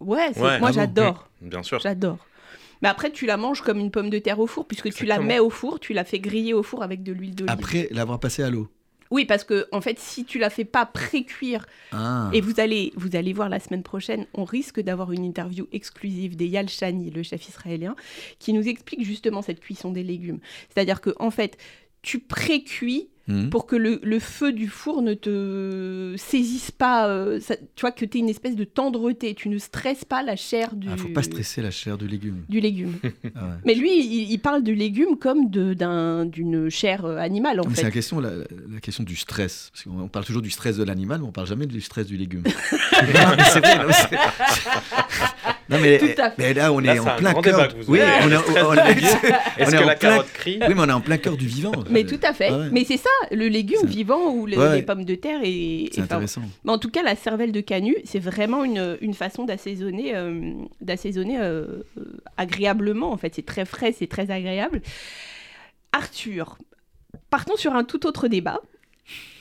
Ouais, 0.00 0.30
moi 0.36 0.60
ah 0.62 0.72
j'adore. 0.72 1.28
Bien 1.40 1.62
sûr. 1.62 1.80
J'adore. 1.80 2.18
Mais 2.82 2.88
après, 2.88 3.10
tu 3.10 3.26
la 3.26 3.36
manges 3.36 3.62
comme 3.62 3.78
une 3.78 3.90
pomme 3.90 4.10
de 4.10 4.18
terre 4.18 4.38
au 4.40 4.46
four, 4.46 4.66
puisque 4.66 4.92
tu 4.92 5.06
la 5.06 5.18
mets 5.18 5.38
au 5.38 5.50
four, 5.50 5.80
tu 5.80 5.92
la 5.92 6.04
fais 6.04 6.18
griller 6.18 6.52
au 6.52 6.62
four 6.62 6.82
avec 6.82 7.02
de 7.02 7.12
l'huile 7.12 7.34
d'olive. 7.34 7.50
Après 7.50 7.88
l'avoir 7.90 8.20
passée 8.20 8.42
à 8.42 8.50
l'eau? 8.50 8.68
Oui, 9.14 9.26
parce 9.26 9.44
que 9.44 9.68
en 9.70 9.80
fait, 9.80 10.00
si 10.00 10.24
tu 10.24 10.40
la 10.40 10.50
fais 10.50 10.64
pas 10.64 10.86
pré-cuire, 10.86 11.66
ah. 11.92 12.28
et 12.32 12.40
vous 12.40 12.58
allez, 12.58 12.92
vous 12.96 13.14
allez 13.14 13.32
voir 13.32 13.48
la 13.48 13.60
semaine 13.60 13.84
prochaine, 13.84 14.26
on 14.34 14.42
risque 14.42 14.80
d'avoir 14.80 15.12
une 15.12 15.24
interview 15.24 15.68
exclusive 15.70 16.34
d'Eyal 16.34 16.68
Shani, 16.68 17.10
le 17.10 17.22
chef 17.22 17.48
israélien, 17.48 17.94
qui 18.40 18.52
nous 18.52 18.66
explique 18.66 19.04
justement 19.04 19.40
cette 19.40 19.60
cuisson 19.60 19.92
des 19.92 20.02
légumes. 20.02 20.40
C'est-à-dire 20.68 21.00
que 21.00 21.10
en 21.20 21.30
fait, 21.30 21.58
tu 22.04 22.20
pré-cuis 22.20 23.08
Mhm. 23.26 23.48
pour 23.48 23.66
que 23.66 23.74
le, 23.74 24.18
feu 24.18 24.52
du 24.52 24.68
four 24.68 25.00
ne 25.00 25.14
te 25.14 26.14
saisisse 26.18 26.70
pas, 26.70 27.08
euh, 27.08 27.40
tu 27.74 27.80
vois, 27.80 27.90
que 27.90 28.04
tu 28.04 28.18
aies 28.18 28.20
une 28.20 28.28
espèce 28.28 28.54
de 28.54 28.64
tendreté, 28.64 29.34
tu 29.34 29.48
ne 29.48 29.56
stresses 29.56 30.04
pas 30.04 30.22
la 30.22 30.36
chair 30.36 30.74
du... 30.74 30.88
Il 30.88 30.92
ah, 30.92 30.96
ne 30.96 31.00
faut 31.00 31.08
pas 31.08 31.22
stresser 31.22 31.62
la 31.62 31.70
chair 31.70 31.96
du 31.96 32.06
légume. 32.06 32.44
Du 32.48 32.60
légume. 32.60 32.94
Ah 33.36 33.56
Mais 33.64 33.74
lui, 33.74 34.26
il, 34.30 34.38
parle 34.38 34.62
de 34.62 34.72
légumes 34.72 35.16
comme 35.16 35.48
d'une 35.48 36.68
chair 36.68 37.04
euh, 37.04 37.16
animale, 37.16 37.60
en 37.60 37.64
fait. 37.64 37.76
C'est 37.76 37.82
la 37.82 37.90
question, 37.90 38.20
la, 38.20 38.30
question 38.82 39.02
du 39.02 39.16
stress. 39.16 39.70
Parce 39.72 39.84
qu'on 39.84 40.08
parle 40.08 40.24
toujours 40.24 40.42
du 40.42 40.50
stress 40.50 40.76
de 40.76 40.84
l'animal, 40.84 41.20
mais 41.20 41.26
on 41.26 41.32
parle 41.32 41.46
jamais 41.46 41.66
du 41.66 41.80
stress 41.80 42.06
du 42.06 42.16
légume. 42.16 42.42
c'est 42.92 43.60
vrai, 43.60 43.78
non, 43.78 43.92
mais, 45.68 46.00
mais, 46.38 46.54
là, 46.54 46.72
on 46.72 46.82
est 46.82 46.98
en 46.98 47.04
plein 47.16 47.34
cœur. 47.34 47.68
Oui, 47.88 48.00
on 48.22 48.30
est, 48.30 48.36
on, 48.36 48.72
Est-ce 48.74 49.76
que 49.76 49.86
la 49.86 49.94
carotte 49.94 50.32
crie 50.32 50.58
Oui, 50.60 50.74
mais 50.74 50.80
on 50.80 50.88
est 50.88 50.92
en 50.92 51.00
plein 51.00 51.18
cœur 51.18 51.36
du 51.36 51.46
vivant. 51.46 51.72
Mais 51.90 52.04
tout 52.04 52.20
à 52.22 52.32
fait. 52.32 52.50
Mais 52.70 52.84
c'est 52.84 52.96
ça, 52.96 53.10
le 53.30 53.48
légume 53.48 53.86
vivant 53.86 54.30
ou 54.30 54.46
les 54.46 54.82
pommes 54.82 55.04
de 55.04 55.14
terre. 55.14 55.40
Et, 55.42 55.90
c'est 55.92 56.02
intéressant. 56.02 56.42
Mais 56.64 56.72
en 56.72 56.78
tout 56.78 56.90
cas, 56.90 57.02
la 57.02 57.16
cervelle 57.16 57.52
de 57.52 57.60
canut, 57.60 57.96
c'est 58.04 58.18
vraiment 58.18 58.64
une, 58.64 58.98
une, 59.00 59.14
façon 59.14 59.44
d'assaisonner, 59.44 60.14
euh, 60.14 60.52
d'assaisonner 60.80 61.38
euh, 61.40 61.82
agréablement. 62.36 63.12
En 63.12 63.16
fait, 63.16 63.34
c'est 63.34 63.46
très 63.46 63.64
frais, 63.64 63.94
c'est 63.96 64.06
très 64.06 64.30
agréable. 64.30 64.82
Arthur, 65.92 66.58
partons 67.30 67.56
sur 67.56 67.74
un 67.74 67.84
tout 67.84 68.06
autre 68.06 68.28
débat. 68.28 68.60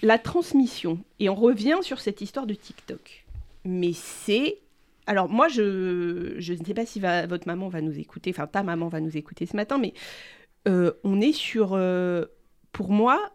La 0.01 0.17
transmission. 0.17 0.99
Et 1.19 1.29
on 1.29 1.35
revient 1.35 1.77
sur 1.81 2.01
cette 2.01 2.21
histoire 2.21 2.45
de 2.45 2.53
TikTok. 2.53 3.23
Mais 3.65 3.93
c'est 3.93 4.57
alors 5.05 5.29
moi, 5.29 5.47
je, 5.47 6.35
je 6.37 6.53
ne 6.53 6.63
sais 6.63 6.73
pas 6.73 6.85
si 6.85 6.99
votre 6.99 7.47
maman 7.47 7.69
va 7.69 7.81
nous 7.81 7.99
écouter, 7.99 8.31
enfin 8.31 8.47
ta 8.47 8.63
maman 8.63 8.87
va 8.87 8.99
nous 9.01 9.17
écouter 9.17 9.45
ce 9.45 9.55
matin, 9.55 9.77
mais 9.77 9.93
euh, 10.67 10.93
on 11.03 11.19
est 11.19 11.33
sur, 11.33 11.73
euh, 11.73 12.25
pour 12.71 12.89
moi, 12.89 13.33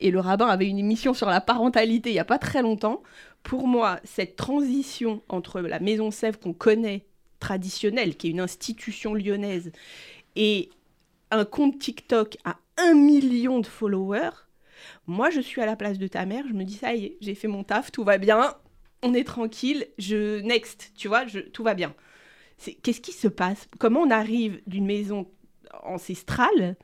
et 0.00 0.10
le 0.10 0.20
rabbin 0.20 0.46
avait 0.46 0.66
une 0.66 0.78
émission 0.78 1.12
sur 1.12 1.28
la 1.28 1.40
parentalité 1.40 2.10
il 2.10 2.14
n'y 2.14 2.18
a 2.18 2.24
pas 2.24 2.38
très 2.38 2.62
longtemps, 2.62 3.02
pour 3.42 3.66
moi, 3.66 4.00
cette 4.04 4.36
transition 4.36 5.22
entre 5.28 5.60
la 5.60 5.80
maison 5.80 6.10
Sèvres 6.10 6.38
qu'on 6.38 6.54
connaît, 6.54 7.06
traditionnelle, 7.38 8.16
qui 8.16 8.28
est 8.28 8.30
une 8.30 8.40
institution 8.40 9.14
lyonnaise, 9.14 9.72
et 10.36 10.70
un 11.30 11.44
compte 11.44 11.78
TikTok 11.78 12.36
à 12.44 12.56
un 12.78 12.94
million 12.94 13.60
de 13.60 13.66
followers, 13.66 14.30
moi 15.06 15.28
je 15.30 15.40
suis 15.40 15.60
à 15.60 15.66
la 15.66 15.76
place 15.76 15.98
de 15.98 16.06
ta 16.06 16.24
mère, 16.24 16.44
je 16.48 16.54
me 16.54 16.64
dis 16.64 16.74
ça 16.74 16.94
y 16.94 17.04
est, 17.06 17.18
j'ai 17.20 17.34
fait 17.34 17.48
mon 17.48 17.62
taf, 17.62 17.92
tout 17.92 18.04
va 18.04 18.18
bien, 18.18 18.54
on 19.02 19.14
est 19.14 19.24
tranquille, 19.24 19.86
je 19.98 20.40
next, 20.40 20.92
tu 20.96 21.08
vois, 21.08 21.24
tout 21.52 21.62
va 21.62 21.74
bien. 21.74 21.94
Qu'est-ce 22.82 23.00
qui 23.00 23.12
se 23.12 23.28
passe? 23.28 23.68
Comment 23.78 24.00
on 24.00 24.10
arrive 24.10 24.60
d'une 24.66 24.84
maison 24.84 25.26
ancestrale 25.82 26.76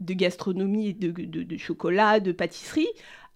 de 0.00 0.14
gastronomie 0.14 0.88
et 0.88 0.92
de, 0.94 1.56
chocolat, 1.56 2.18
de 2.18 2.32
pâtisserie, 2.32 2.88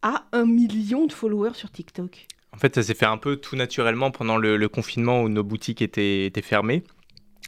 à 0.02 0.26
un 0.32 0.46
million 0.46 1.06
de 1.06 1.12
followers 1.12 1.54
sur 1.54 1.70
TikTok? 1.70 2.26
En 2.52 2.58
fait, 2.58 2.74
ça 2.74 2.82
s'est 2.82 2.94
fait 2.94 3.06
un 3.06 3.18
peu 3.18 3.36
tout 3.36 3.54
naturellement 3.54 4.10
pendant 4.10 4.36
le, 4.36 4.68
confinement 4.68 5.22
où 5.22 5.28
nos 5.28 5.44
boutiques 5.44 5.82
étaient 5.82 6.32
fermées. 6.42 6.82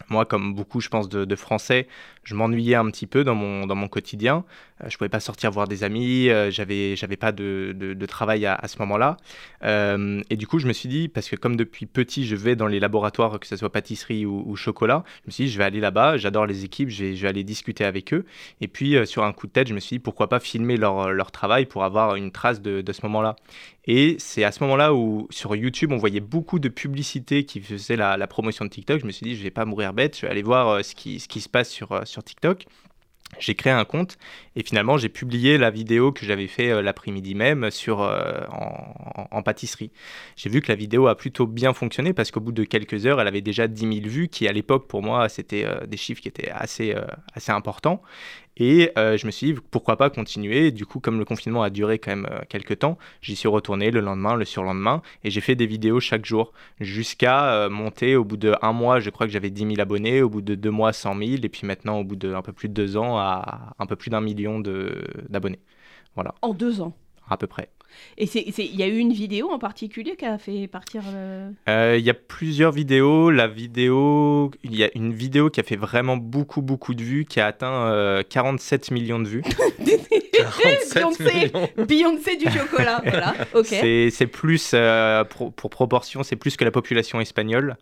Moi, 0.09 0.25
comme 0.25 0.55
beaucoup, 0.55 0.81
je 0.81 0.89
pense, 0.89 1.09
de, 1.09 1.37
Français, 1.37 1.89
je 2.23 2.37
m'ennuyais 2.37 2.77
un 2.77 2.89
petit 2.91 3.09
peu 3.09 3.25
dans 3.25 3.35
mon 3.35 3.89
quotidien. 3.89 4.45
Euh, 4.83 4.89
je 4.89 4.95
ne 4.95 4.99
pouvais 4.99 5.09
pas 5.09 5.21
sortir 5.21 5.51
voir 5.51 5.69
des 5.69 5.85
amis, 5.85 6.29
euh, 6.29 6.51
j'avais, 6.51 6.97
j'avais 6.97 7.17
pas 7.17 7.33
de, 7.33 7.75
de, 7.75 8.07
travail 8.07 8.47
à, 8.47 8.67
ce 8.67 8.79
moment-là. 8.79 9.17
Euh, 9.65 10.23
et 10.31 10.37
du 10.37 10.47
coup, 10.47 10.59
je 10.59 10.67
me 10.67 10.73
suis 10.73 10.89
dit, 10.89 11.09
parce 11.09 11.29
que 11.29 11.37
comme 11.37 11.57
depuis 11.57 11.87
petit, 11.87 12.27
je 12.27 12.37
vais 12.37 12.57
dans 12.57 12.67
les 12.67 12.81
laboratoires, 12.81 13.39
que 13.39 13.47
ce 13.47 13.57
soit 13.57 13.71
pâtisserie 13.71 14.25
ou, 14.27 14.57
chocolat, 14.57 15.05
je 15.25 15.29
me 15.29 15.33
suis 15.33 15.45
dit, 15.45 15.51
je 15.51 15.59
vais 15.59 15.65
aller 15.65 15.81
là-bas, 15.81 16.17
j'adore 16.17 16.47
les 16.47 16.65
équipes, 16.65 16.89
je 16.89 17.05
vais, 17.05 17.29
aller 17.29 17.45
discuter 17.45 17.85
avec 17.85 18.15
eux. 18.15 18.25
Et 18.61 18.69
puis, 18.69 18.97
sur 19.07 19.25
un 19.25 19.33
coup 19.33 19.47
de 19.47 19.53
tête, 19.53 19.69
je 19.69 19.75
me 19.75 19.81
suis 19.81 19.97
dit, 19.97 20.01
pourquoi 20.01 20.29
pas 20.29 20.41
filmer 20.41 20.77
leur, 20.77 21.11
leur 21.13 21.31
travail 21.31 21.67
pour 21.67 21.85
avoir 21.85 22.17
une 22.17 22.31
trace 22.31 22.62
de, 22.62 22.81
de 22.81 22.93
ce 22.93 23.00
moment-là. 23.02 23.37
Et 23.85 24.17
c'est 24.19 24.45
à 24.45 24.52
ce 24.52 24.62
moment-là 24.64 24.95
où 24.95 25.26
sur 25.31 25.55
YouTube, 25.57 25.93
on 25.93 25.97
voyait 25.97 26.21
beaucoup 26.21 26.59
de 26.59 26.69
publicités 26.69 27.45
qui 27.45 27.61
faisaient 27.61 27.97
la, 27.97 28.26
promotion 28.26 28.64
de 28.64 28.71
TikTok. 28.71 29.00
Je 29.00 29.07
me 29.07 29.12
suis 29.12 29.25
dit, 29.25 29.37
je 29.37 29.43
vais 29.43 29.50
pas 29.50 29.64
mourir 29.64 29.93
bête, 29.93 30.17
je 30.17 30.23
vais 30.23 30.31
aller 30.31 30.43
voir 30.43 30.85
ce, 30.85 30.95
qui, 30.95 31.21
ce 31.21 31.29
qui 31.29 31.41
se 31.41 31.49
passe 31.49 31.71
sur, 31.71 32.07
sur 32.07 32.23
TikTok. 32.23 32.67
J'ai 33.38 33.54
créé 33.54 33.73
un 33.73 33.85
compte 33.85 34.18
et 34.56 34.62
finalement 34.62 34.97
j'ai 34.97 35.08
publié 35.08 35.58
la 35.58 35.70
vidéo 35.70 36.12
que 36.12 36.25
j'avais 36.25 36.47
fait 36.47 36.70
euh, 36.70 36.82
l'après-midi 36.82 37.35
même 37.35 37.70
sur, 37.70 38.00
en, 38.00 39.42
pâtisserie. 39.42 39.90
J'ai 40.37 40.50
vu 40.50 40.61
que 40.61 40.73
la 40.73 40.75
vidéo 40.75 41.06
a 41.06 41.16
plutôt 41.16 41.47
bien 41.47 41.73
fonctionné 41.73 42.12
parce 42.12 42.30
qu'au 42.30 42.40
bout 42.40 42.52
de 42.52 42.64
quelques 42.64 43.06
heures, 43.06 43.20
elle 43.20 43.28
avait 43.28 43.40
déjà 43.40 43.68
10 43.68 43.80
000 43.80 44.08
vues, 44.08 44.28
qui 44.28 44.49
à 44.49 44.52
l'époque 44.52 44.88
pour 44.88 45.02
moi 45.02 45.28
c'était 45.28 45.66
des 45.87 45.97
chiffres 45.97 46.20
qui 46.20 46.28
étaient 46.28 46.50
assez, 46.50 46.94
assez 47.35 47.52
importants. 47.52 48.02
Et 48.59 48.91
euh, 48.99 49.17
je 49.17 49.27
me 49.27 49.31
suis 49.31 49.53
dit, 49.53 49.61
pourquoi 49.71 49.97
pas 49.97 50.11
continuer 50.11 50.73
Du 50.73 50.85
coup, 50.85 50.99
comme 50.99 51.19
le 51.19 51.25
confinement 51.25 51.62
a 51.62 51.71
duré 51.71 51.99
quand 51.99 52.11
même 52.11 52.29
euh, 52.31 52.41
quelques 52.49 52.81
temps, 52.81 52.99
j'y 53.23 53.37
suis 53.37 53.49
retourné 53.49 53.91
le 53.91 54.00
lendemain, 54.00 54.35
le 54.35 54.45
surlendemain, 54.45 55.00
et 55.23 55.31
j'ai 55.31 55.41
fait 55.41 55.55
des 55.55 55.67
vidéos 55.67 56.00
chaque 56.00 56.27
jour, 56.27 56.53
jusqu'à 56.81 57.53
euh, 57.53 57.71
monter 57.71 58.17
au 58.17 58.25
bout 58.25 58.37
de 58.37 58.55
un 58.61 58.73
mois, 58.73 58.99
je 58.99 59.11
crois 59.11 59.27
que 59.27 59.33
j'avais 59.33 59.50
10 59.50 59.67
000 59.77 59.81
abonnés, 59.81 60.23
au 60.23 60.29
bout 60.29 60.43
de 60.43 60.57
deux 60.57 60.71
mois, 60.71 60.93
100 60.93 61.17
000, 61.17 61.31
et 61.43 61.49
puis 61.49 61.67
maintenant, 61.67 62.00
au 62.00 62.05
bout 62.05 62.17
d'un 62.17 62.43
peu 62.43 62.53
plus 62.53 62.69
de 62.69 62.75
deux 62.75 62.97
ans, 62.97 63.17
à 63.17 63.75
un 63.79 63.87
peu 63.87 63.97
plus 63.97 64.11
d'un 64.11 64.21
million 64.21 64.61
d'abonnés. 64.61 65.61
Voilà. 66.15 66.35
En 66.43 66.53
deux 66.53 66.81
ans 66.81 66.95
À 67.31 67.37
peu 67.37 67.47
près. 67.47 67.71
Et 68.16 68.26
il 68.26 68.76
y 68.76 68.83
a 68.83 68.87
eu 68.87 68.99
une 68.99 69.12
vidéo 69.12 69.50
en 69.50 69.59
particulier 69.59 70.16
qui 70.16 70.25
a 70.25 70.38
fait 70.38 70.66
partir. 70.66 71.02
Euh, 71.68 71.97
il 71.99 72.04
y 72.04 72.11
a 72.11 72.14
plusieurs 72.14 72.73
vidéos. 72.73 73.30
La 73.30 73.47
vidéo, 73.47 74.50
il 74.64 74.76
y 74.76 74.85
a 74.85 74.90
une 74.95 75.12
vidéo 75.12 75.50
qui 75.50 75.61
a 75.61 75.62
fait 75.62 75.76
vraiment 75.76 76.16
beaucoup 76.16 76.62
beaucoup 76.62 76.95
de 76.95 77.02
vues, 77.02 77.25
qui 77.25 77.40
a 77.40 77.47
atteint 77.47 78.23
47 78.28 78.88
euh, 78.90 78.95
millions 78.95 79.18
de 79.18 79.28
vues. 79.28 79.42
Beyoncé, 80.95 81.52
Beyoncé 81.76 82.37
du 82.37 82.50
chocolat, 82.50 83.02
voilà. 83.04 83.35
Ok. 83.54 83.66
C'est 83.66 84.26
plus, 84.26 84.73
euh, 84.75 85.25
pour, 85.25 85.52
pour, 85.52 85.71
proportion, 85.71 86.23
c'est 86.23 86.37
plus 86.37 86.57
que 86.57 86.64
la 86.64 86.71
population 86.71 87.21
espagnole. 87.21 87.76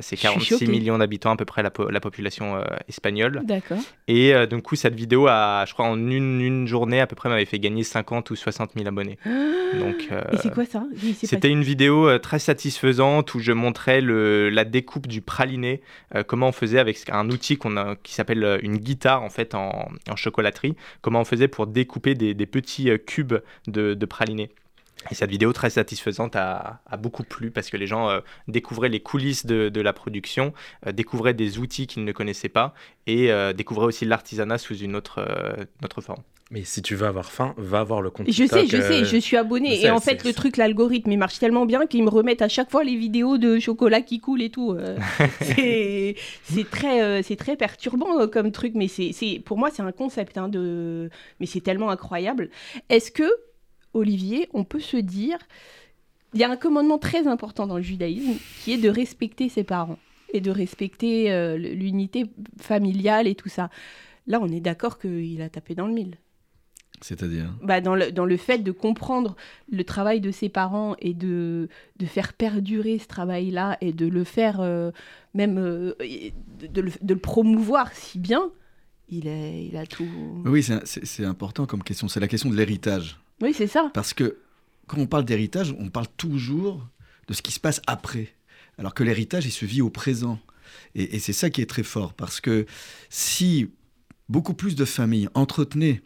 C'est 0.00 0.16
46 0.16 0.66
millions 0.68 0.98
d'habitants 0.98 1.32
à 1.32 1.36
peu 1.36 1.44
près 1.44 1.62
la, 1.62 1.70
la 1.90 2.00
population 2.00 2.62
espagnole. 2.88 3.42
D'accord. 3.44 3.78
Et 4.08 4.32
du 4.46 4.62
coup, 4.62 4.76
cette 4.76 4.94
vidéo, 4.94 5.26
a, 5.26 5.64
je 5.66 5.72
crois, 5.72 5.86
en 5.86 5.98
une, 5.98 6.40
une 6.40 6.66
journée 6.66 7.00
à 7.00 7.06
peu 7.06 7.16
près, 7.16 7.28
m'avait 7.28 7.44
fait 7.44 7.58
gagner 7.58 7.82
50 7.82 8.30
ou 8.30 8.36
60 8.36 8.72
000 8.74 8.86
abonnés. 8.88 9.18
Donc, 9.24 10.08
et 10.32 10.36
c'est 10.38 10.52
quoi 10.52 10.64
ça? 10.64 10.84
C'était 11.22 11.50
une 11.50 11.62
vidéo 11.62 12.18
très 12.18 12.38
satisfaisante 12.38 13.34
où 13.34 13.40
je 13.40 13.52
montrais 13.52 14.00
le, 14.00 14.48
la 14.50 14.64
découpe 14.64 15.06
du 15.06 15.20
praliné, 15.20 15.80
comment 16.26 16.48
on 16.48 16.52
faisait 16.52 16.78
avec 16.78 17.10
un 17.10 17.28
outil 17.30 17.56
qu'on 17.56 17.76
a, 17.76 17.96
qui 17.96 18.14
s'appelle 18.14 18.58
une 18.62 18.78
guitare 18.78 19.22
en 19.22 19.30
fait 19.30 19.54
en, 19.54 19.88
en, 20.08 20.16
chocolaterie, 20.16 20.76
comment 21.02 21.20
on 21.20 21.24
faisait 21.24 21.48
pour 21.48 21.66
découper 21.66 22.14
des, 22.14 22.34
des 22.34 22.46
petits 22.46 22.90
cubes 23.06 23.34
de, 23.66 23.94
de 23.94 24.06
praliné. 24.06 24.50
Et 25.10 25.14
cette 25.14 25.30
vidéo 25.30 25.52
très 25.52 25.70
satisfaisante 25.70 26.36
a, 26.36 26.80
beaucoup 26.98 27.24
plu 27.24 27.50
parce 27.50 27.70
que 27.70 27.76
les 27.76 27.86
gens 27.86 28.08
euh, 28.08 28.20
découvraient 28.48 28.88
les 28.88 29.00
coulisses 29.00 29.46
de, 29.46 29.80
la 29.80 29.92
production, 29.92 30.52
euh, 30.86 30.92
découvraient 30.92 31.34
des 31.34 31.58
outils 31.58 31.86
qu'ils 31.86 32.04
ne 32.04 32.12
connaissaient 32.12 32.48
pas 32.48 32.74
et 33.06 33.30
euh, 33.30 33.52
découvraient 33.52 33.86
aussi 33.86 34.04
l'artisanat 34.04 34.58
sous 34.58 34.76
une 34.76 34.96
autre, 34.96 35.26
autre 35.82 36.00
forme. 36.00 36.22
Mais 36.50 36.62
si 36.62 36.82
tu 36.82 36.94
veux 36.94 37.06
avoir 37.06 37.32
faim, 37.32 37.54
va 37.56 37.82
voir 37.82 38.02
le 38.02 38.10
compte. 38.10 38.30
Je 38.30 38.46
sais, 38.46 38.66
je 38.66 38.80
sais, 38.80 39.04
je 39.04 39.16
suis 39.16 39.36
abonné. 39.36 39.82
et 39.82 39.90
en 39.90 39.98
fait, 39.98 40.24
le 40.24 40.32
truc, 40.32 40.56
l'algorithme, 40.56 41.10
il 41.10 41.18
marche 41.18 41.38
tellement 41.38 41.66
bien 41.66 41.86
qu'ils 41.86 42.04
me 42.04 42.10
remettent 42.10 42.42
à 42.42 42.48
chaque 42.48 42.70
fois 42.70 42.84
les 42.84 42.96
vidéos 42.96 43.38
de 43.38 43.58
chocolat 43.58 44.02
qui 44.02 44.20
coule 44.20 44.42
et 44.42 44.50
tout. 44.50 44.76
c'est 45.40 46.14
très, 46.70 47.22
c'est 47.22 47.36
très 47.36 47.56
perturbant 47.56 48.28
comme 48.28 48.52
truc, 48.52 48.74
mais 48.74 48.88
c'est 48.88 49.42
pour 49.44 49.58
moi, 49.58 49.70
c'est 49.72 49.82
un 49.82 49.92
concept. 49.92 50.38
Hein, 50.38 50.48
de... 50.48 51.10
Mais 51.40 51.46
c'est 51.46 51.60
tellement 51.60 51.90
incroyable. 51.90 52.50
Est-ce 52.88 53.10
que 53.10 53.28
Olivier, 53.94 54.48
on 54.52 54.64
peut 54.64 54.80
se 54.80 54.96
dire, 54.96 55.38
il 56.34 56.40
y 56.40 56.44
a 56.44 56.50
un 56.50 56.56
commandement 56.56 56.98
très 56.98 57.26
important 57.26 57.66
dans 57.66 57.76
le 57.76 57.82
judaïsme 57.82 58.38
qui 58.62 58.72
est 58.72 58.78
de 58.78 58.88
respecter 58.88 59.48
ses 59.48 59.64
parents 59.64 59.98
et 60.32 60.40
de 60.40 60.50
respecter 60.50 61.32
euh, 61.32 61.56
l'unité 61.56 62.26
familiale 62.60 63.26
et 63.28 63.34
tout 63.34 63.48
ça. 63.48 63.70
Là, 64.26 64.40
on 64.42 64.48
est 64.48 64.60
d'accord 64.60 64.98
qu'il 64.98 65.40
a 65.42 65.48
tapé 65.48 65.74
dans 65.74 65.86
le 65.86 65.94
mille. 65.94 66.16
C'est-à-dire? 67.00 67.52
Bah, 67.62 67.80
dans, 67.80 67.94
le, 67.94 68.12
dans 68.12 68.24
le 68.24 68.36
fait 68.36 68.58
de 68.58 68.72
comprendre 68.72 69.36
le 69.70 69.84
travail 69.84 70.20
de 70.20 70.30
ses 70.30 70.48
parents 70.48 70.96
et 71.00 71.12
de, 71.12 71.68
de 71.98 72.06
faire 72.06 72.32
perdurer 72.32 72.98
ce 72.98 73.06
travail-là 73.06 73.76
et 73.80 73.92
de 73.92 74.06
le 74.06 74.24
faire 74.24 74.60
euh, 74.60 74.90
même 75.34 75.58
euh, 75.58 75.94
de, 76.72 76.80
le, 76.80 77.16
promouvoir 77.16 77.92
si 77.92 78.18
bien, 78.18 78.50
il, 79.08 79.26
est, 79.26 79.66
il 79.66 79.76
a 79.76 79.86
tout. 79.86 80.08
Oui, 80.46 80.64
c'est 80.84 81.24
important 81.24 81.66
comme 81.66 81.82
question. 81.82 82.08
C'est 82.08 82.20
la 82.20 82.28
question 82.28 82.48
de 82.48 82.56
l'héritage. 82.56 83.20
Oui, 83.40 83.52
c'est 83.54 83.66
ça. 83.66 83.90
Parce 83.94 84.14
que 84.14 84.38
quand 84.86 84.98
on 84.98 85.06
parle 85.06 85.24
d'héritage, 85.24 85.74
on 85.78 85.90
parle 85.90 86.06
toujours 86.16 86.86
de 87.26 87.34
ce 87.34 87.42
qui 87.42 87.52
se 87.52 87.60
passe 87.60 87.80
après. 87.86 88.34
Alors 88.78 88.94
que 88.94 89.02
l'héritage, 89.02 89.46
il 89.46 89.50
se 89.50 89.64
vit 89.64 89.82
au 89.82 89.90
présent. 89.90 90.38
Et, 90.94 91.18
c'est 91.18 91.32
ça 91.32 91.50
qui 91.50 91.60
est 91.60 91.66
très 91.66 91.82
fort. 91.82 92.12
Parce 92.14 92.40
que 92.40 92.66
si 93.08 93.70
beaucoup 94.28 94.54
plus 94.54 94.74
de 94.74 94.84
familles 94.84 95.28
entretenaient 95.34 96.02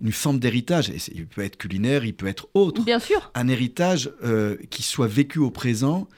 une 0.00 0.12
forme 0.12 0.38
d'héritage, 0.40 0.90
et 0.90 0.98
il 1.14 1.26
peut 1.26 1.42
être 1.42 1.56
culinaire, 1.56 2.04
il 2.04 2.14
peut 2.14 2.26
être 2.26 2.48
autre. 2.54 2.84
Bien 2.84 2.98
sûr. 2.98 3.30
Un 3.34 3.48
héritage 3.48 4.12
euh, 4.24 4.56
qui 4.70 4.82
soit 4.82 5.06
vécu 5.06 5.38
au 5.38 5.50
présent, 5.50 6.08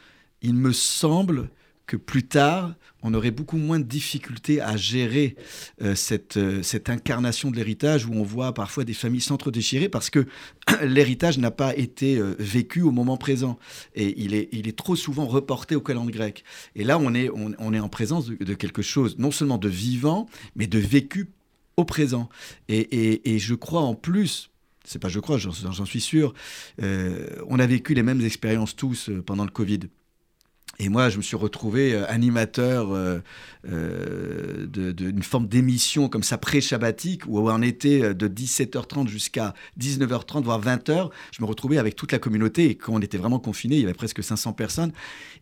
il 0.40 0.54
me 0.54 0.72
semble 0.72 1.50
plus 1.96 2.24
tard, 2.26 2.74
on 3.02 3.14
aurait 3.14 3.30
beaucoup 3.30 3.56
moins 3.56 3.80
de 3.80 3.84
difficultés 3.84 4.60
à 4.60 4.76
gérer 4.76 5.36
euh, 5.82 5.94
cette, 5.94 6.36
euh, 6.36 6.62
cette 6.62 6.88
incarnation 6.88 7.50
de 7.50 7.56
l'héritage 7.56 8.06
où 8.06 8.12
on 8.14 8.22
voit 8.22 8.54
parfois 8.54 8.84
des 8.84 8.94
familles 8.94 9.20
s'entre-déchirer 9.20 9.88
parce 9.88 10.08
que 10.08 10.26
l'héritage 10.82 11.38
n'a 11.38 11.50
pas 11.50 11.76
été 11.76 12.16
euh, 12.16 12.34
vécu 12.38 12.82
au 12.82 12.92
moment 12.92 13.16
présent 13.16 13.58
et 13.94 14.14
il 14.22 14.34
est, 14.34 14.76
trop 14.76 14.96
souvent 14.96 15.26
reporté 15.26 15.76
au 15.76 15.80
calendrier 15.80 16.12
grec. 16.12 16.44
Et 16.76 16.84
là, 16.84 16.98
on 16.98 17.14
est, 17.14 17.28
on, 17.30 17.74
est 17.74 17.78
en 17.78 17.88
présence 17.88 18.26
de, 18.26 18.54
quelque 18.54 18.80
chose 18.80 19.18
non 19.18 19.30
seulement 19.30 19.58
de 19.58 19.68
vivant, 19.68 20.28
mais 20.56 20.66
de 20.66 20.78
vécu 20.78 21.28
au 21.76 21.84
présent. 21.84 22.30
Et, 22.68 23.34
et, 23.34 23.38
je 23.38 23.54
crois 23.54 23.82
en 23.82 23.94
plus, 23.94 24.50
c'est 24.84 24.98
pas 24.98 25.08
je 25.08 25.20
crois, 25.20 25.36
j'en 25.36 25.84
suis 25.84 26.00
sûr, 26.00 26.32
on 26.78 27.58
a 27.58 27.66
vécu 27.66 27.92
les 27.92 28.02
mêmes 28.02 28.22
expériences 28.22 28.74
tous 28.74 29.10
pendant 29.26 29.44
le 29.44 29.50
Covid. 29.50 29.80
Et 30.84 30.88
moi, 30.88 31.10
je 31.10 31.16
me 31.16 31.22
suis 31.22 31.36
retrouvé 31.36 31.94
euh, 31.94 32.04
animateur 32.10 32.92
euh, 32.92 33.20
euh, 33.70 34.66
d'une 34.66 35.22
forme 35.22 35.46
d'émission 35.46 36.08
comme 36.08 36.24
ça 36.24 36.38
pré-shabbatique, 36.38 37.22
où 37.28 37.38
on 37.38 37.62
était 37.62 38.14
de 38.14 38.26
17h30 38.26 39.06
jusqu'à 39.06 39.54
19h30, 39.78 40.42
voire 40.42 40.60
20h. 40.60 41.10
Je 41.30 41.40
me 41.40 41.46
retrouvais 41.46 41.78
avec 41.78 41.94
toute 41.94 42.10
la 42.10 42.18
communauté, 42.18 42.70
et 42.70 42.74
quand 42.74 42.94
on 42.94 43.00
était 43.00 43.16
vraiment 43.16 43.38
confiné, 43.38 43.76
il 43.76 43.82
y 43.82 43.84
avait 43.84 43.94
presque 43.94 44.24
500 44.24 44.54
personnes. 44.54 44.90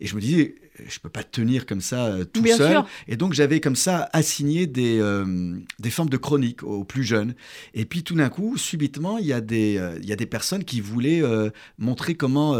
Et 0.02 0.06
je 0.06 0.14
me 0.14 0.20
disais, 0.20 0.56
je 0.88 0.98
peux 0.98 1.08
pas 1.08 1.22
tenir 1.22 1.66
comme 1.66 1.80
ça 1.80 2.06
euh, 2.06 2.24
tout 2.24 2.44
seul. 2.46 2.82
Et 3.08 3.16
donc 3.16 3.32
j'avais 3.32 3.60
comme 3.60 3.76
ça 3.76 4.08
assigné 4.12 4.66
des, 4.66 4.98
euh, 5.00 5.56
des 5.78 5.90
formes 5.90 6.10
de 6.10 6.16
chroniques 6.16 6.62
aux, 6.62 6.84
plus 6.84 7.04
jeunes. 7.04 7.34
Et 7.74 7.84
puis 7.84 8.02
tout 8.02 8.14
d'un 8.14 8.28
coup, 8.28 8.56
subitement, 8.56 9.18
il 9.18 9.26
y, 9.26 9.32
a 9.32 9.40
des, 9.40 9.78
euh, 9.78 9.98
il 10.02 10.08
y 10.08 10.12
a 10.12 10.16
des 10.16 10.26
personnes 10.26 10.64
qui 10.64 10.80
voulaient 10.80 11.22
montrer 11.78 12.14
comment, 12.14 12.56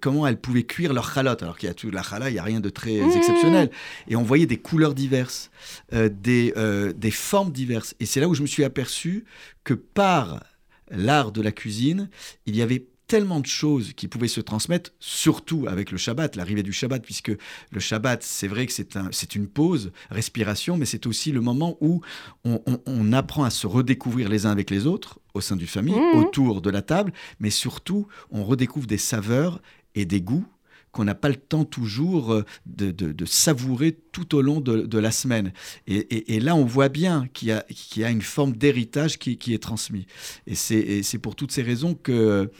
comment 0.00 0.26
elles 0.26 0.40
pouvaient 0.40 0.64
cuire 0.64 0.92
leur 0.92 1.12
chalotte. 1.12 1.42
Alors 1.42 1.58
qu'il 1.58 1.68
y 1.68 1.70
a 1.70 1.74
tout 1.74 1.90
la 1.90 2.02
chala, 2.02 2.30
il 2.30 2.34
n'y 2.34 2.38
a 2.38 2.44
rien 2.44 2.60
de 2.60 2.70
très 2.70 3.00
mmh. 3.00 3.10
exceptionnel. 3.12 3.70
Et 4.08 4.16
on 4.16 4.22
voyait 4.22 4.46
des 4.46 4.58
couleurs 4.58 4.94
diverses, 4.94 5.50
des, 5.92 6.54
des 6.96 7.10
formes 7.10 7.52
diverses. 7.52 7.94
Et 8.00 8.06
c'est 8.06 8.20
là 8.20 8.28
où 8.28 8.34
je 8.34 8.42
me 8.42 8.46
suis 8.46 8.64
aperçu 8.64 9.24
que 9.64 9.74
par 9.74 10.42
l'art 10.90 11.32
de 11.32 11.40
la 11.42 11.52
cuisine, 11.52 12.08
il 12.46 12.56
y 12.56 12.62
avait 12.62 12.86
tellement 13.12 13.40
de 13.40 13.46
choses 13.46 13.92
qui 13.92 14.08
pouvaient 14.08 14.26
se 14.26 14.40
transmettre, 14.40 14.90
surtout 14.98 15.66
avec 15.68 15.90
le 15.90 15.98
Shabbat, 15.98 16.34
l'arrivée 16.34 16.62
du 16.62 16.72
Shabbat, 16.72 17.04
puisque 17.04 17.30
le 17.70 17.78
Shabbat, 17.78 18.22
c'est 18.22 18.48
vrai 18.48 18.64
que 18.64 18.72
c'est 18.72 18.96
un, 18.96 19.10
une 19.34 19.48
pause, 19.48 19.92
respiration, 20.10 20.78
mais 20.78 20.86
c'est 20.86 21.06
aussi 21.06 21.30
le 21.30 21.42
moment 21.42 21.76
où 21.82 22.00
on, 22.46 23.12
apprend 23.12 23.44
à 23.44 23.50
se 23.50 23.66
redécouvrir 23.66 24.30
les 24.30 24.46
uns 24.46 24.50
avec 24.50 24.70
les 24.70 24.86
autres, 24.86 25.18
au 25.34 25.42
sein 25.42 25.56
du 25.56 25.66
famille, 25.66 25.94
mmh. 25.94 26.20
autour 26.20 26.62
de 26.62 26.70
la 26.70 26.80
table, 26.80 27.12
mais 27.38 27.50
surtout, 27.50 28.06
on 28.30 28.44
redécouvre 28.44 28.86
des 28.86 28.96
saveurs 28.96 29.60
et 29.94 30.06
des 30.06 30.22
goûts 30.22 30.46
qu'on 30.92 31.04
n'a 31.04 31.14
pas 31.14 31.30
le 31.30 31.36
temps 31.36 31.64
toujours 31.64 32.32
euh, 32.32 32.44
de, 32.66 33.24
savourer 33.24 33.98
tout 34.12 34.34
au 34.34 34.42
long 34.42 34.60
de, 34.60 34.98
la 34.98 35.10
semaine. 35.10 35.52
Et, 35.86 36.38
là, 36.38 36.54
on 36.54 36.64
voit 36.64 36.90
bien 36.90 37.26
qu'il 37.32 37.48
y, 37.96 38.04
a 38.04 38.10
une 38.10 38.22
forme 38.22 38.52
d'héritage 38.52 39.18
qui, 39.18 39.54
est 39.54 39.62
transmis. 39.62 40.06
Et 40.46 40.54
c'est 40.54 41.18
pour 41.18 41.34
toutes 41.34 41.52
ces 41.52 41.62
raisons 41.62 41.94
que, 41.94 42.50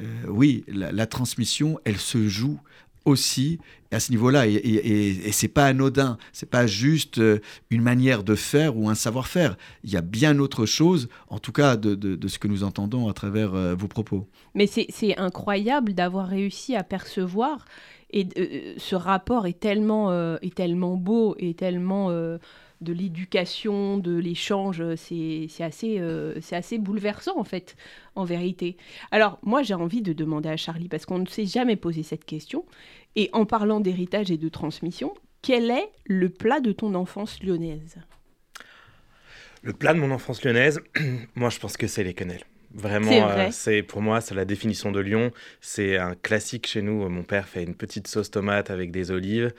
euh, 0.00 0.06
oui, 0.28 0.64
la, 0.68 1.06
transmission, 1.06 1.78
elle 1.84 1.98
se 1.98 2.28
joue 2.28 2.58
aussi 3.04 3.58
à 3.90 4.00
ce 4.00 4.10
niveau-là. 4.10 4.46
Et, 4.46 4.54
et, 4.54 5.28
et 5.28 5.32
c'est 5.32 5.48
pas 5.48 5.66
anodin, 5.66 6.18
c'est 6.32 6.48
pas 6.48 6.66
juste 6.66 7.18
euh, 7.18 7.40
une 7.70 7.82
manière 7.82 8.22
de 8.22 8.34
faire 8.34 8.76
ou 8.76 8.88
un 8.88 8.94
savoir-faire. 8.94 9.56
Il 9.84 9.90
y 9.90 9.96
a 9.96 10.00
bien 10.00 10.38
autre 10.38 10.66
chose, 10.66 11.08
en 11.28 11.38
tout 11.38 11.52
cas 11.52 11.76
de, 11.76 12.28
ce 12.28 12.38
que 12.38 12.48
nous 12.48 12.64
entendons 12.64 13.08
à 13.08 13.12
travers 13.12 13.54
euh, 13.54 13.74
vos 13.74 13.88
propos. 13.88 14.26
Mais 14.54 14.66
c'est 14.66 15.16
incroyable 15.16 15.94
d'avoir 15.94 16.28
réussi 16.28 16.76
à 16.76 16.82
percevoir. 16.82 17.64
Et 18.10 18.26
euh, 18.38 18.74
ce 18.76 18.94
rapport 18.94 19.46
est 19.46 19.58
tellement, 19.58 20.12
est 20.36 20.54
tellement 20.54 20.96
beau 20.96 21.34
et 21.38 21.54
tellement 21.54 22.10
de 22.82 22.92
l'éducation, 22.92 23.98
de 23.98 24.16
l'échange, 24.16 24.82
c'est 24.96 25.48
assez, 25.60 26.00
c'est 26.40 26.56
assez 26.56 26.78
bouleversant 26.78 27.38
en 27.38 27.44
fait, 27.44 27.76
en 28.14 28.24
vérité. 28.24 28.76
Alors 29.10 29.38
moi 29.42 29.62
j'ai 29.62 29.74
envie 29.74 30.02
de 30.02 30.12
demander 30.12 30.48
à 30.48 30.56
Charlie, 30.56 30.88
parce 30.88 31.06
qu'on 31.06 31.18
ne 31.18 31.26
s'est 31.26 31.46
jamais 31.46 31.76
posé 31.76 32.02
cette 32.02 32.24
question, 32.24 32.64
et 33.16 33.30
en 33.32 33.44
parlant 33.44 33.80
d'héritage 33.80 34.30
et 34.30 34.38
de 34.38 34.48
transmission, 34.48 35.14
quel 35.42 35.70
est 35.70 35.90
le 36.04 36.28
plat 36.28 36.60
de 36.60 36.72
ton 36.72 36.94
enfance 36.94 37.42
lyonnaise? 37.42 37.96
Le 39.62 39.72
plat 39.72 39.94
de 39.94 39.98
mon 39.98 40.10
enfance 40.10 40.44
lyonnaise, 40.44 40.80
moi 41.34 41.50
je 41.50 41.58
pense 41.58 41.76
que 41.76 41.86
c'est 41.86 42.04
les 42.04 42.14
quenelles. 42.14 42.44
Vraiment, 42.74 43.28
euh, 43.28 43.48
c'est 43.50 43.82
pour 43.82 44.00
moi, 44.00 44.22
c'est 44.22 44.34
la 44.34 44.46
définition 44.46 44.92
de 44.92 45.00
Lyon. 45.00 45.30
C'est 45.60 45.98
un 45.98 46.14
classique 46.14 46.66
chez 46.66 46.80
nous. 46.80 47.06
Mon 47.08 47.22
père 47.22 47.46
fait 47.46 47.64
une 47.64 47.74
petite 47.74 48.08
sauce 48.08 48.30
tomate 48.30 48.70
avec 48.70 48.90
des 48.90 49.10
olives. 49.10 49.52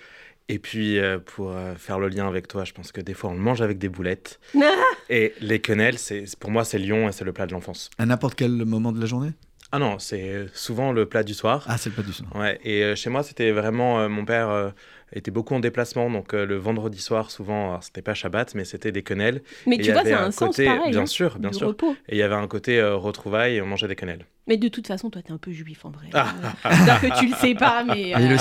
Et 0.50 0.60
puis, 0.60 1.00
euh, 1.00 1.20
pour 1.20 1.52
euh, 1.52 1.76
faire 1.76 2.00
le 2.00 2.10
lien 2.10 2.28
avec 2.28 2.48
toi, 2.48 2.64
je 2.66 2.74
pense 2.74 2.92
que 2.92 3.02
des 3.02 3.14
fois, 3.14 3.30
on 3.30 3.34
le 3.34 3.40
mange 3.40 3.62
avec 3.62 3.78
des 3.78 3.90
boulettes. 3.90 4.40
et 5.10 5.34
les 5.40 5.60
quenelles, 5.60 5.98
pour 6.40 6.52
moi, 6.52 6.66
c'est 6.66 6.78
Lyon 6.78 7.08
et 7.08 7.12
c'est 7.12 7.26
le 7.26 7.34
plat 7.34 7.46
de 7.46 7.54
l'enfance. 7.54 7.90
À 7.98 8.06
n'importe 8.06 8.36
quel 8.36 8.52
moment 8.52 8.92
de 8.92 9.00
la 9.00 9.06
journée? 9.06 9.32
Ah 9.76 9.80
non, 9.80 9.98
c'est 9.98 10.46
souvent 10.54 10.92
le 10.92 11.08
plat 11.08 11.24
du 11.24 11.34
soir. 11.34 11.66
Ah, 11.68 11.80
c'est 11.80 11.90
le 11.90 11.96
plat 11.96 12.04
du 12.04 12.14
soir. 12.14 12.30
Ouais, 12.36 12.60
et 12.64 12.84
euh, 12.84 12.96
chez 12.96 13.10
moi, 13.10 13.24
c'était 13.24 13.50
vraiment. 13.50 14.02
Euh, 14.02 14.08
mon 14.08 14.24
père 14.24 14.52
euh, 14.52 14.70
était 15.14 15.32
beaucoup 15.32 15.56
en 15.56 15.60
déplacement, 15.60 16.12
donc 16.12 16.34
le 16.34 16.56
vendredi 16.58 17.00
soir, 17.00 17.32
souvent, 17.32 17.82
c'était 17.82 18.04
pas 18.04 18.14
Shabbat, 18.14 18.54
mais 18.54 18.66
c'était 18.66 18.92
des 18.92 19.02
quenelles. 19.02 19.42
Mais 19.66 19.80
tu 19.80 19.92
vois, 19.92 20.04
c'est 20.04 20.14
un, 20.14 20.30
sens 20.30 20.58
pareil. 20.58 20.92
Bien 20.92 21.02
hein, 21.02 21.06
sûr, 21.08 21.40
bien 21.40 21.52
sûr. 21.52 21.76
Et 22.08 22.16
il 22.16 22.18
y 22.20 22.22
avait 22.22 22.36
un 22.36 22.48
côté 22.48 22.84
retrouvailles 22.84 23.56
et 23.56 23.62
on 23.64 23.66
mangeait 23.66 23.88
des 23.88 23.96
quenelles. 23.96 24.28
Mais 24.46 24.58
de 24.58 24.68
toute 24.68 24.88
façon, 24.88 25.10
toi, 25.10 25.22
tu 25.22 25.30
es 25.30 25.32
un 25.32 25.38
peu 25.38 25.52
juif 25.52 25.86
en 25.86 25.92
vrai. 25.92 26.08
Ah. 26.14 26.34
Euh, 26.74 27.10
que 27.10 27.20
tu 27.20 27.28
le 27.28 27.36
sais 27.36 27.56
pas, 27.56 27.84
mais. 27.84 28.14
Euh, 28.16 28.38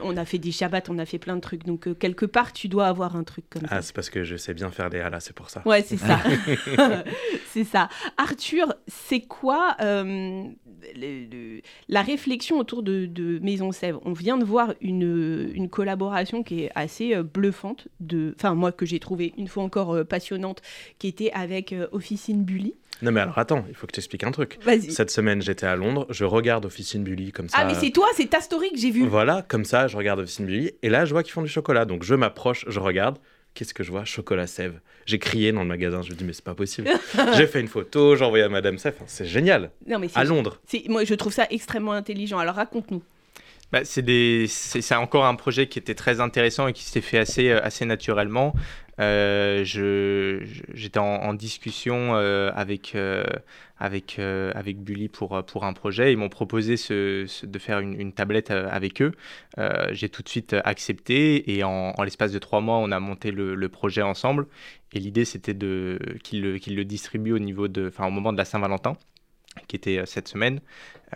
on 0.00 0.16
a 0.16 0.24
fait 0.24 0.38
des 0.38 0.50
Shabbats, 0.50 0.82
on 0.88 0.98
a 0.98 1.04
fait 1.04 1.18
plein 1.18 1.36
de 1.36 1.40
trucs. 1.40 1.64
Donc, 1.64 1.86
euh, 1.86 1.94
quelque 1.94 2.26
part, 2.26 2.52
tu 2.52 2.68
dois 2.68 2.86
avoir 2.86 3.16
un 3.16 3.24
truc 3.24 3.44
comme 3.50 3.62
ah, 3.66 3.68
ça. 3.68 3.76
Ah, 3.76 3.82
c'est 3.82 3.94
parce 3.94 4.10
que 4.10 4.24
je 4.24 4.36
sais 4.36 4.54
bien 4.54 4.70
faire 4.70 4.90
des 4.90 5.00
halas, 5.00 5.20
c'est 5.20 5.34
pour 5.34 5.50
ça. 5.50 5.62
Ouais, 5.66 5.82
c'est 5.82 5.96
ça. 5.96 6.20
c'est 7.48 7.64
ça. 7.64 7.88
Arthur, 8.16 8.74
c'est 8.86 9.20
quoi 9.20 9.76
la 11.88 12.02
réflexion 12.02 12.58
autour 12.58 12.82
de, 12.82 13.06
de 13.06 13.38
Maison 13.40 13.72
Sèvres? 13.72 14.00
On 14.04 14.12
vient 14.12 14.38
de 14.38 14.44
voir 14.44 14.74
une, 14.80 15.50
une 15.54 15.68
collaboration 15.68 16.42
qui 16.42 16.64
est 16.64 16.70
assez 16.74 17.14
bluffante, 17.22 17.88
de, 18.00 18.34
enfin 18.36 18.54
moi 18.54 18.72
que 18.72 18.86
j'ai 18.86 19.00
trouvé 19.00 19.34
une 19.36 19.48
fois 19.48 19.62
encore 19.62 20.04
passionnante, 20.06 20.62
qui 20.98 21.08
était 21.08 21.32
avec 21.32 21.74
Officine 21.92 22.44
Bully. 22.44 22.74
Non 23.00 23.10
mais 23.10 23.20
alors 23.20 23.38
attends, 23.38 23.64
il 23.68 23.74
faut 23.74 23.86
que 23.86 23.92
tu 23.92 24.00
expliques 24.00 24.24
un 24.24 24.30
truc. 24.30 24.58
Cette 24.90 25.10
semaine 25.10 25.42
j'étais 25.42 25.66
à 25.66 25.74
Londres, 25.76 26.06
je 26.10 26.24
regarde 26.24 26.64
Officine 26.64 27.02
Bully 27.02 27.32
comme 27.32 27.48
ça. 27.48 27.58
Ah 27.60 27.64
mais 27.64 27.74
c'est 27.74 27.90
toi, 27.90 28.06
c'est 28.16 28.28
ta 28.28 28.40
story 28.40 28.70
que 28.70 28.78
j'ai 28.78 28.90
vu. 28.90 29.06
Voilà, 29.06 29.42
comme 29.42 29.64
ça 29.64 29.88
je 29.88 29.96
regarde 29.96 30.20
Officine 30.20 30.46
Bully 30.46 30.72
et 30.82 30.88
là 30.88 31.04
je 31.04 31.12
vois 31.12 31.22
qu'ils 31.22 31.32
font 31.32 31.42
du 31.42 31.48
chocolat, 31.48 31.84
donc 31.84 32.04
je 32.04 32.14
m'approche, 32.14 32.64
je 32.68 32.78
regarde. 32.80 33.18
Qu'est-ce 33.54 33.74
que 33.74 33.84
je 33.84 33.90
vois? 33.90 34.06
Chocolat 34.06 34.46
Sève. 34.46 34.80
J'ai 35.04 35.18
crié 35.18 35.52
dans 35.52 35.60
le 35.60 35.68
magasin, 35.68 36.00
je 36.00 36.10
me 36.10 36.14
dis 36.14 36.24
mais 36.24 36.32
c'est 36.32 36.44
pas 36.44 36.54
possible. 36.54 36.88
j'ai 37.36 37.46
fait 37.46 37.60
une 37.60 37.68
photo, 37.68 38.16
j'ai 38.16 38.24
envoyé 38.24 38.44
à 38.44 38.48
Madame 38.48 38.78
Sève, 38.78 38.94
c'est 39.06 39.26
génial. 39.26 39.70
Non, 39.86 39.98
mais 39.98 40.08
à 40.14 40.24
Londres. 40.24 40.60
Moi 40.88 41.04
je 41.04 41.14
trouve 41.14 41.32
ça 41.32 41.46
extrêmement 41.50 41.92
intelligent. 41.92 42.38
Alors 42.38 42.54
raconte-nous. 42.54 43.02
Bah, 43.72 43.80
c'est 43.86 44.94
encore 44.94 45.24
un 45.24 45.34
projet 45.34 45.66
qui 45.66 45.78
était 45.78 45.94
très 45.94 46.20
intéressant 46.20 46.68
et 46.68 46.74
qui 46.74 46.84
s'est 46.84 47.00
fait 47.00 47.16
assez, 47.16 47.48
euh, 47.48 47.86
naturellement. 47.86 48.54
Euh, 49.00 49.64
J'étais 49.64 50.98
en, 50.98 51.32
discussion 51.32 52.14
euh, 52.14 52.52
avec, 52.54 52.94
Bully 54.76 55.08
pour, 55.08 55.34
un 55.34 55.72
projet. 55.72 56.12
Ils 56.12 56.18
m'ont 56.18 56.28
proposé 56.28 56.74
de 56.74 57.58
faire 57.58 57.78
une, 57.78 58.12
tablette 58.12 58.50
avec 58.50 59.00
eux. 59.00 59.12
J'ai 59.92 60.10
tout 60.10 60.22
de 60.22 60.28
suite 60.28 60.54
accepté 60.64 61.56
et 61.56 61.64
en, 61.64 61.94
l'espace 62.04 62.32
de 62.32 62.38
trois 62.38 62.60
mois, 62.60 62.76
on 62.76 62.92
a 62.92 63.00
monté 63.00 63.30
le, 63.30 63.68
projet 63.70 64.02
ensemble. 64.02 64.48
Et 64.92 65.00
l'idée, 65.00 65.24
c'était 65.24 65.56
qu'ils 66.22 66.42
le, 66.42 66.84
distribuent 66.84 67.32
au, 67.32 68.10
moment 68.10 68.32
de 68.34 68.38
la 68.38 68.44
Saint-Valentin 68.44 68.98
qui 69.66 69.76
était 69.76 70.02
cette 70.06 70.28
semaine. 70.28 70.60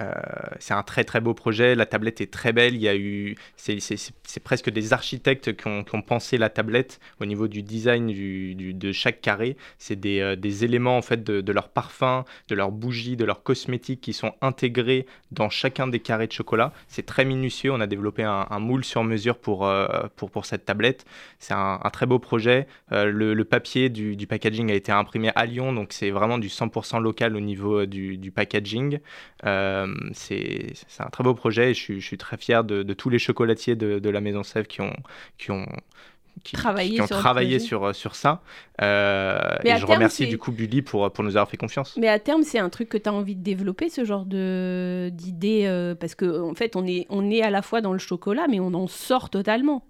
Euh, 0.00 0.12
c'est 0.58 0.74
un 0.74 0.82
très 0.82 1.04
très 1.04 1.20
beau 1.20 1.34
projet, 1.34 1.74
la 1.74 1.86
tablette 1.86 2.20
est 2.20 2.32
très 2.32 2.52
belle, 2.52 2.74
il 2.74 2.82
y 2.82 2.88
a 2.88 2.96
eu, 2.96 3.36
c'est 3.56 4.40
presque 4.42 4.70
des 4.70 4.92
architectes 4.92 5.56
qui 5.56 5.68
ont, 5.68 5.84
pensé 6.06 6.38
la 6.38 6.50
tablette 6.50 7.00
au 7.20 7.26
niveau 7.26 7.48
du 7.48 7.62
design 7.62 8.06
du, 8.08 8.54
de 8.54 8.92
chaque 8.92 9.20
carré. 9.20 9.56
C'est 9.78 9.96
des, 9.96 10.20
euh, 10.20 10.36
des, 10.36 10.64
éléments 10.64 10.96
en 10.96 11.02
fait 11.02 11.24
de, 11.24 11.52
leur 11.52 11.68
parfum, 11.68 12.24
de 12.48 12.54
leurs 12.54 12.70
bougies, 12.70 13.16
de 13.16 13.24
leurs 13.24 13.42
cosmétiques 13.42 14.00
qui 14.00 14.12
sont 14.12 14.34
intégrés 14.40 15.06
dans 15.32 15.48
chacun 15.48 15.88
des 15.88 16.00
carrés 16.00 16.26
de 16.26 16.32
chocolat. 16.32 16.72
C'est 16.88 17.06
très 17.06 17.24
minutieux, 17.24 17.72
on 17.72 17.80
a 17.80 17.86
développé 17.86 18.22
un, 18.22 18.58
moule 18.58 18.84
sur 18.84 19.04
mesure 19.04 19.38
pour, 19.38 19.70
pour, 20.16 20.30
pour 20.30 20.46
cette 20.46 20.64
tablette. 20.64 21.04
C'est 21.38 21.54
un, 21.54 21.78
très 21.92 22.06
beau 22.06 22.18
projet. 22.18 22.66
Le, 22.90 23.42
papier 23.44 23.88
du, 23.88 24.26
packaging 24.26 24.70
a 24.70 24.74
été 24.74 24.92
imprimé 24.92 25.30
à 25.34 25.46
Lyon, 25.46 25.72
donc 25.72 25.92
c'est 25.92 26.10
vraiment 26.10 26.38
du 26.38 26.48
100% 26.48 27.00
local 27.00 27.36
au 27.36 27.40
niveau 27.40 27.86
du 27.86 28.30
packaging. 28.30 28.98
Euh, 29.44 29.85
c'est 30.12 30.74
un 30.98 31.10
très 31.10 31.24
beau 31.24 31.34
projet 31.34 31.70
et 31.70 31.74
je, 31.74 31.98
suis, 32.00 32.18
très 32.18 32.36
fier 32.36 32.64
de, 32.64 32.82
tous 32.92 33.10
les 33.10 33.18
chocolatiers 33.18 33.76
de, 33.76 34.08
la 34.08 34.20
Maison 34.20 34.42
Sèvres 34.42 34.68
qui 34.68 34.80
ont, 34.80 34.94
qui 35.38 35.50
ont, 35.50 35.66
qui, 36.44 36.54
travaillé, 36.54 37.00
ont 37.00 37.06
sur, 37.06 37.18
travaillé 37.18 37.58
sur, 37.58 37.94
sur, 37.94 38.14
ça. 38.14 38.42
Euh, 38.82 39.38
et 39.64 39.76
je 39.76 39.86
remercie 39.86 40.26
du 40.26 40.38
coup 40.38 40.52
Bully 40.52 40.82
pour, 40.82 41.10
pour 41.10 41.24
nous 41.24 41.36
avoir 41.36 41.48
fait 41.48 41.56
confiance. 41.56 41.96
Mais 41.96 42.08
à 42.08 42.18
terme, 42.18 42.42
c'est 42.42 42.58
un 42.58 42.68
truc 42.68 42.88
que 42.88 42.98
tu 42.98 43.08
as 43.08 43.12
envie 43.12 43.36
de 43.36 43.42
développer, 43.42 43.88
ce 43.88 44.04
genre 44.04 44.24
d'idée, 44.26 45.64
euh, 45.66 45.94
parce 45.94 46.14
qu'en 46.14 46.50
en 46.50 46.54
fait, 46.54 46.76
on 46.76 46.86
est, 46.86 47.06
on 47.08 47.30
est 47.30 47.42
à 47.42 47.50
la 47.50 47.62
fois 47.62 47.80
dans 47.80 47.92
le 47.92 47.98
chocolat, 47.98 48.46
mais 48.48 48.60
on 48.60 48.74
en 48.74 48.86
sort 48.86 49.30
totalement. 49.30 49.84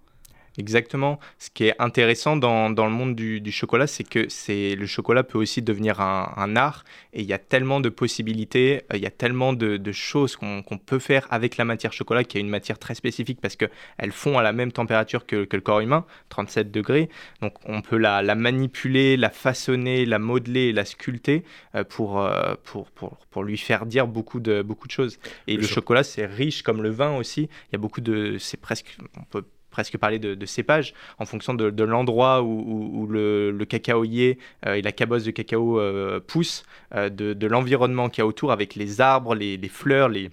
Exactement. 0.57 1.19
Ce 1.37 1.49
qui 1.51 1.65
est 1.65 1.75
intéressant 1.77 2.35
dans, 2.35 2.71
dans 2.71 2.85
le 2.85 2.91
monde 2.91 3.15
du, 3.15 3.41
du 3.41 3.51
chocolat, 3.51 3.85
c'est 3.85 4.03
que 4.03 4.27
c'est 4.27 4.75
le 4.75 4.87
chocolat 4.87 5.23
peut 5.23 5.37
aussi 5.37 5.61
devenir 5.61 6.01
un, 6.01 6.33
un, 6.35 6.55
art 6.55 6.83
et 7.13 7.21
il 7.21 7.27
y 7.27 7.33
a 7.33 7.37
tellement 7.37 7.79
de 7.79 7.89
possibilités, 7.89 8.83
euh, 8.91 8.97
il 8.97 9.03
y 9.03 9.05
a 9.05 9.11
tellement 9.11 9.53
de, 9.53 9.77
de 9.77 9.91
choses 9.91 10.35
qu'on 10.35 10.63
peut 10.83 10.97
faire 10.97 11.27
avec 11.29 11.57
la 11.57 11.65
matière 11.65 11.93
chocolat 11.93 12.23
qui 12.23 12.39
est 12.39 12.41
une 12.41 12.49
matière 12.49 12.79
très 12.79 12.95
spécifique 12.95 13.39
parce 13.39 13.55
qu'elle 13.55 14.11
fond 14.11 14.39
à 14.39 14.43
la 14.43 14.51
même 14.51 14.71
température 14.71 15.27
que, 15.27 15.45
que, 15.45 15.55
le 15.55 15.61
corps 15.61 15.79
humain, 15.79 16.05
37 16.29 16.71
degrés. 16.71 17.09
Donc 17.41 17.53
on 17.65 17.81
peut 17.81 17.97
la, 17.97 18.23
la 18.23 18.33
manipuler, 18.33 19.15
la 19.15 19.29
façonner, 19.29 20.05
la 20.05 20.17
modeler, 20.17 20.73
la 20.73 20.85
sculpter 20.85 21.43
euh, 21.75 21.83
pour, 21.83 22.19
euh, 22.19 22.55
pour, 22.63 22.89
pour, 22.91 23.17
pour, 23.29 23.43
lui 23.43 23.57
faire 23.57 23.85
dire 23.85 24.07
beaucoup 24.07 24.39
de, 24.39 24.63
beaucoup 24.63 24.87
de 24.87 24.91
choses. 24.91 25.19
Et 25.45 25.55
le, 25.55 25.61
le 25.61 25.67
chocolat, 25.67 26.03
c'est 26.03 26.25
riche 26.25 26.63
comme 26.63 26.81
le 26.81 26.89
vin 26.89 27.15
aussi. 27.15 27.43
Il 27.43 27.73
y 27.73 27.75
a 27.75 27.79
beaucoup 27.79 28.01
de... 28.01 28.37
C'est 28.39 28.59
presque... 28.59 28.97
On 29.19 29.23
peut 29.23 29.43
presque 29.77 29.97
parler 29.99 30.17
de, 30.17 30.45
cépage 30.47 30.95
en 31.19 31.25
fonction 31.25 31.53
de, 31.53 31.83
l'endroit 31.83 32.41
où, 32.41 33.05
le, 33.05 33.51
le, 33.51 33.65
cacaoyer 33.65 34.39
euh, 34.65 34.73
et 34.73 34.81
la 34.81 34.91
cabosse 34.91 35.23
de 35.23 35.29
cacao 35.29 35.79
euh, 35.79 36.19
poussent, 36.19 36.63
euh, 36.95 37.09
de, 37.09 37.47
l'environnement 37.47 38.09
qu'il 38.09 38.21
y 38.21 38.23
a 38.23 38.25
autour 38.25 38.51
avec 38.51 38.73
les 38.73 39.01
arbres, 39.01 39.35
les 39.35 39.69
fleurs, 39.69 40.09
les, 40.09 40.31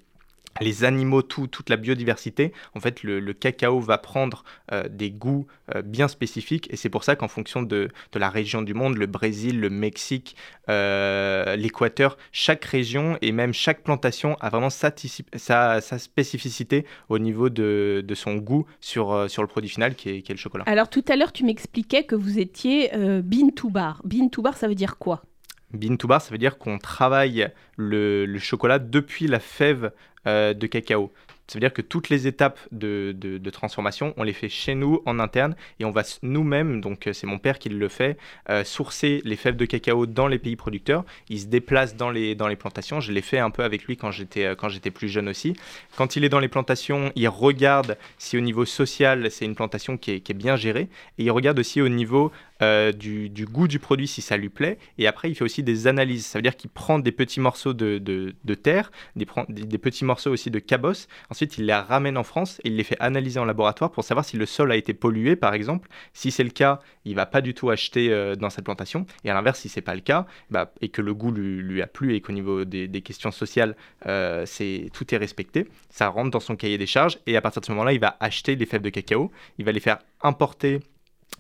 les 0.61 0.85
animaux, 0.85 1.23
tout, 1.23 1.47
toute 1.47 1.71
la 1.71 1.77
biodiversité, 1.77 2.53
en 2.75 2.81
fait, 2.81 3.03
le, 3.03 3.33
cacao 3.33 3.81
va 3.81 3.99
prendre 3.99 4.45
euh, 4.73 4.85
des 4.89 5.11
goûts 5.11 5.47
euh, 5.75 5.83
bien 5.83 6.09
spécifiques 6.09 6.73
et 6.73 6.77
c'est 6.77 6.89
pour 6.89 7.05
ça 7.05 7.17
qu'en 7.17 7.29
fonction 7.29 7.63
de, 7.63 7.89
de, 8.13 8.19
la 8.19 8.31
région 8.31 8.63
du 8.63 8.75
monde, 8.75 8.97
le 8.97 9.07
Brésil, 9.07 9.61
le 9.61 9.71
Mexique, 9.71 10.37
euh, 10.69 11.57
l'Équateur, 11.57 12.17
chaque 12.33 12.65
région 12.65 13.19
et 13.23 13.33
même 13.33 13.53
chaque 13.53 13.83
plantation 13.83 14.37
a 14.41 14.51
vraiment 14.51 14.71
sa, 14.71 14.93
spécificité 15.99 16.87
au 17.09 17.19
niveau 17.19 17.49
de, 17.49 18.05
de, 18.07 18.15
son 18.15 18.37
goût 18.37 18.67
sur, 18.81 19.29
sur 19.29 19.43
le 19.43 19.49
produit 19.49 19.71
final 19.71 19.95
qui 19.95 20.11
est, 20.11 20.23
qui 20.23 20.33
est 20.33 20.35
le 20.35 20.41
chocolat. 20.41 20.65
Alors 20.67 20.89
tout 20.89 21.05
à 21.09 21.17
l'heure, 21.17 21.33
tu 21.33 21.45
m'expliquais 21.45 22.05
que 22.05 22.15
vous 22.15 22.39
étiez 22.39 22.91
bean 23.23 23.51
to 23.55 23.71
bar. 23.71 24.01
Bean 24.05 24.29
to 24.29 24.43
bar, 24.43 24.57
ça 24.57 24.69
veut 24.69 24.75
dire 24.75 24.97
quoi? 24.99 25.23
Bean 25.75 25.97
to 25.97 26.09
bar, 26.09 26.23
ça 26.23 26.31
veut 26.31 26.39
dire 26.39 26.57
qu'on 26.57 26.79
travaille 26.79 27.49
le, 27.77 28.39
chocolat 28.39 28.79
depuis 28.79 29.27
la 29.27 29.41
fève 29.41 29.93
euh, 30.27 30.55
de 30.55 30.67
cacao. 30.67 31.13
Ça 31.47 31.59
veut 31.59 31.61
dire 31.61 31.75
que 31.75 31.83
toutes 31.83 32.09
les 32.09 32.27
étapes 32.27 32.59
de, 32.73 33.51
transformation, 33.51 34.15
on 34.17 34.23
les 34.23 34.33
fait 34.33 34.49
chez 34.49 34.75
nous 34.75 35.03
en 35.05 35.19
interne 35.19 35.55
et 35.79 35.85
on 35.85 35.91
va 35.91 36.03
nous-mêmes, 36.23 36.81
donc 36.81 37.07
euh, 37.07 37.13
c'est 37.13 37.27
mon 37.27 37.39
père 37.39 37.59
qui 37.59 37.69
le 37.69 37.89
fait, 37.89 38.17
euh, 38.49 38.65
sourcer 38.65 39.21
les 39.25 39.37
fèves 39.37 39.57
de 39.57 39.67
cacao 39.67 40.07
dans 40.07 40.27
les 40.27 40.39
pays 40.39 40.57
producteurs. 40.57 41.05
Il 41.29 41.41
se 41.41 41.47
déplace 41.47 41.97
dans 41.97 42.11
les, 42.11 42.35
dans 42.35 42.49
les 42.49 42.57
plantations. 42.57 43.01
Je 43.01 43.13
l'ai 43.13 43.21
fait 43.21 43.39
un 43.39 43.51
peu 43.51 43.63
avec 43.63 43.85
lui 43.85 43.99
quand 43.99 44.11
j'étais, 44.11 44.55
plus 44.91 45.09
jeune 45.09 45.29
aussi. 45.29 45.55
Quand 45.97 46.17
il 46.17 46.25
est 46.25 46.29
dans 46.31 46.41
les 46.41 46.49
plantations, 46.49 47.13
il 47.15 47.29
regarde 47.29 47.99
si 48.17 48.39
au 48.39 48.41
niveau 48.41 48.65
social, 48.65 49.31
c'est 49.31 49.45
une 49.45 49.55
plantation 49.55 49.99
qui 49.99 50.13
est 50.13 50.33
bien 50.33 50.57
gérée 50.57 50.89
et 51.19 51.25
il 51.25 51.31
regarde 51.31 51.59
aussi 51.59 51.83
au 51.83 51.89
niveau 51.89 52.33
euh, 52.65 52.93
du, 52.93 53.47
goût 53.47 53.69
du 53.69 53.79
produit 53.79 54.07
si 54.07 54.23
ça 54.23 54.37
lui 54.37 54.49
plaît. 54.49 54.79
Et 54.99 55.07
après, 55.07 55.31
il 55.31 55.35
fait 55.35 55.45
aussi 55.45 55.63
des 55.63 55.87
analyses. 55.87 56.27
Ça 56.27 56.39
veut 56.39 56.43
dire 56.43 56.57
qu'il 56.57 56.71
prend 56.71 56.99
des 56.99 57.13
petits 57.13 57.41
morceaux 57.41 57.75
de, 57.75 57.99
de, 57.99 58.55
terre, 58.55 58.91
des, 59.17 59.27
des, 59.49 59.79
petits 59.79 60.05
morceaux 60.05 60.31
aussi 60.31 60.51
de 60.51 60.59
cabosse. 60.59 61.09
Ensuite, 61.31 61.59
il 61.59 61.67
les 61.67 61.75
ramène 61.75 62.17
en 62.17 62.25
France 62.25 62.61
et 62.65 62.69
il 62.69 62.77
les 62.77 62.85
fait 62.85 62.97
analyser 63.01 63.39
en 63.39 63.45
laboratoire 63.45 63.91
pour 63.91 64.05
savoir 64.05 64.25
si 64.25 64.37
le 64.37 64.47
sol 64.47 64.73
a 64.73 64.77
été 64.77 64.95
pollué, 64.95 65.37
par 65.37 65.55
exemple. 65.55 65.89
Si 66.13 66.31
c'est 66.31 66.45
le 66.45 66.51
cas, 66.51 66.81
il 67.05 67.15
va 67.15 67.27
pas 67.27 67.41
du 67.41 67.55
tout 67.55 67.71
acheter 67.71 68.11
euh, 68.11 68.35
dans 68.35 68.51
cette 68.51 68.65
plantation. 68.65 69.07
Et 69.25 69.31
à 69.31 69.35
l'inverse, 69.35 69.61
si 69.61 69.69
c'est 69.69 69.83
pas 69.83 69.95
le 69.95 70.01
cas, 70.01 70.27
bah, 70.51 70.73
et 70.81 70.89
que 70.89 71.03
le 71.03 71.15
goût 71.15 71.33
lui, 71.33 71.83
a 71.83 71.87
plu 71.87 72.15
et 72.15 72.21
qu'au 72.21 72.33
niveau 72.33 72.65
des, 72.65 72.89
des, 72.89 73.03
questions 73.03 73.31
sociales, 73.31 73.77
euh, 74.07 74.45
c'est 74.47 74.91
tout 74.93 75.15
est 75.15 75.19
respecté, 75.19 75.67
ça 75.91 76.09
rentre 76.09 76.31
dans 76.31 76.41
son 76.41 76.57
cahier 76.57 76.79
des 76.79 76.87
charges. 76.87 77.19
Et 77.27 77.37
à 77.37 77.41
partir 77.41 77.61
de 77.61 77.67
ce 77.67 77.73
moment-là, 77.73 77.93
il 77.93 78.01
va 78.01 78.17
acheter 78.21 78.57
les 78.57 78.67
fèves 78.67 78.83
de 78.83 78.91
cacao. 78.91 79.31
Il 79.59 79.65
va 79.65 79.73
les 79.73 79.81
faire 79.81 79.99
importer 80.23 80.81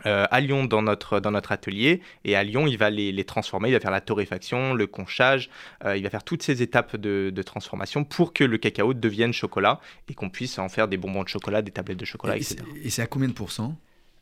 euh, 0.06 0.26
à 0.30 0.40
Lyon 0.40 0.64
dans 0.64 0.82
notre, 0.82 1.20
dans 1.20 1.30
notre 1.30 1.52
atelier. 1.52 2.02
Et 2.24 2.36
à 2.36 2.44
Lyon, 2.44 2.66
il 2.66 2.76
va 2.76 2.90
les, 2.90 3.12
les 3.12 3.24
transformer, 3.24 3.70
il 3.70 3.72
va 3.72 3.80
faire 3.80 3.90
la 3.90 4.00
torréfaction, 4.00 4.74
le 4.74 4.86
conchage, 4.86 5.50
euh, 5.84 5.96
il 5.96 6.02
va 6.02 6.10
faire 6.10 6.24
toutes 6.24 6.42
ces 6.42 6.62
étapes 6.62 6.96
de, 6.96 7.30
de, 7.34 7.42
transformation 7.42 8.04
pour 8.04 8.32
que 8.32 8.44
le 8.44 8.58
cacao 8.58 8.94
devienne 8.94 9.32
chocolat 9.32 9.80
et 10.08 10.14
qu'on 10.14 10.30
puisse 10.30 10.58
en 10.58 10.68
faire 10.68 10.88
des 10.88 10.96
bonbons 10.96 11.22
de 11.22 11.28
chocolat, 11.28 11.62
des 11.62 11.70
tablettes 11.70 11.98
de 11.98 12.04
chocolat, 12.04 12.36
et, 12.36 12.40
etc. 12.40 12.58
Et 12.82 12.90
c'est 12.90 13.02
à 13.02 13.06
combien 13.06 13.28
de 13.28 13.34
pourcents 13.34 13.78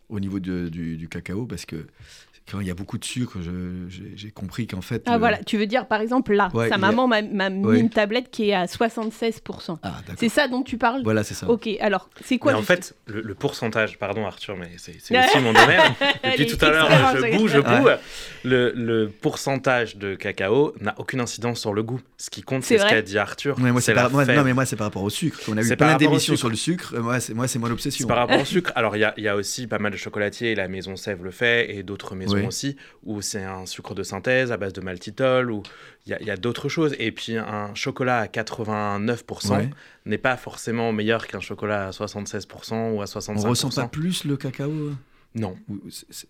au 0.08 0.20
niveau 0.20 0.40
de, 0.40 0.68
du, 0.68 0.96
du, 0.96 1.08
cacao? 1.08 1.46
Parce 1.46 1.64
que 1.64 1.86
quand 2.50 2.60
il 2.60 2.66
y 2.66 2.70
a 2.70 2.74
beaucoup 2.74 2.98
de 2.98 3.04
sucre, 3.04 3.38
j'ai 3.88 4.30
compris 4.30 4.66
qu'en 4.66 4.80
fait. 4.80 5.02
Ah 5.06 5.18
voilà, 5.18 5.38
tu 5.38 5.56
veux 5.56 5.66
dire 5.66 5.86
par 5.86 6.00
exemple 6.00 6.34
là, 6.34 6.50
sa 6.68 6.78
maman 6.78 7.06
m'a 7.08 7.22
mis 7.22 7.80
une 7.80 7.90
tablette 7.90 8.30
qui 8.30 8.50
est 8.50 8.54
à 8.54 8.66
76%. 8.66 9.78
Ah, 9.82 9.96
c'est 10.16 10.28
ça 10.28 10.48
dont 10.48 10.62
tu 10.62 10.78
parles? 10.78 11.02
Voilà, 11.04 11.24
c'est 11.24 11.34
ça. 11.34 11.48
Ok, 11.48 11.68
alors 11.80 12.08
c'est 12.24 12.38
quoi 12.38 12.52
mais 12.52 12.58
En 12.58 12.62
fait, 12.62 12.94
le, 13.06 13.34
pourcentage, 13.34 13.98
pardon 13.98 14.26
Arthur, 14.26 14.56
mais 14.56 14.70
c'est 14.76 14.96
aussi 14.96 15.38
mon 15.38 15.52
domaine. 15.52 15.80
Depuis 16.24 16.46
tout 16.46 16.64
à 16.64 16.70
l'heure, 16.70 16.88
je 17.16 17.36
boue, 17.36 17.48
je 17.48 17.58
boue. 17.58 17.88
Le, 18.44 18.72
le, 18.74 19.08
pourcentage 19.08 19.96
de 19.96 20.14
cacao 20.14 20.74
n'a 20.80 20.94
aucune 20.98 21.20
incidence 21.20 21.60
sur 21.60 21.72
le 21.72 21.82
goût. 21.82 22.00
Ce 22.16 22.30
qui 22.30 22.42
compte, 22.42 22.64
c'est 22.64 22.78
ce 22.78 22.86
qu'a 22.86 23.02
dit 23.02 23.18
Arthur. 23.18 23.58
non, 23.58 23.64
mais 23.64 23.72
moi, 23.72 24.66
c'est 24.66 24.76
par 24.76 24.86
rapport 24.86 25.02
au 25.02 25.10
sucre. 25.10 25.38
On 25.48 25.56
a 25.56 25.62
eu 25.62 25.76
plein 25.76 25.96
d'émissions 25.96 26.36
sur 26.36 26.48
le 26.48 26.56
sucre. 26.56 26.94
Moi, 26.98 27.20
c'est 27.20 27.34
moi, 27.34 27.46
mon 27.58 27.70
obsession. 27.70 28.04
C'est 28.04 28.08
par 28.08 28.18
rapport 28.18 28.40
au 28.40 28.44
sucre. 28.44 28.72
Alors, 28.74 28.96
il 28.96 29.12
y, 29.16 29.22
y, 29.22 29.28
a 29.28 29.36
aussi 29.36 29.66
pas 29.66 29.78
mal 29.78 29.92
de 29.92 29.96
chocolatiers. 29.96 30.54
La 30.54 30.68
maison 30.68 30.96
Sèvres 30.96 31.24
le 31.24 31.30
fait 31.30 31.74
et 31.74 31.82
d'autres 31.82 32.14
maisons 32.14 32.31
aussi, 32.40 32.76
où 33.04 33.22
c'est 33.22 33.44
un 33.44 33.66
sucre 33.66 33.94
de 33.94 34.02
synthèse 34.02 34.52
à 34.52 34.56
base 34.56 34.72
de 34.72 34.80
maltitol, 34.80 35.50
où 35.50 35.62
il 36.06 36.16
y 36.24 36.30
a, 36.30 36.32
a 36.32 36.36
d'autres 36.36 36.68
choses. 36.68 36.94
Et 36.98 37.12
puis 37.12 37.36
un 37.36 37.74
chocolat 37.74 38.18
à 38.18 38.26
89% 38.26 39.70
n'est 40.06 40.18
pas 40.18 40.36
forcément 40.36 40.92
meilleur 40.92 41.26
qu'un 41.26 41.40
chocolat 41.40 41.88
à 41.88 41.90
76% 41.90 42.92
ou 42.92 43.02
à 43.02 43.04
65%. 43.04 43.46
On 43.46 43.50
ressent 43.50 43.70
pas 43.70 43.88
plus 43.88 44.24
le 44.24 44.36
cacao 44.36 44.70
Non. 45.34 45.56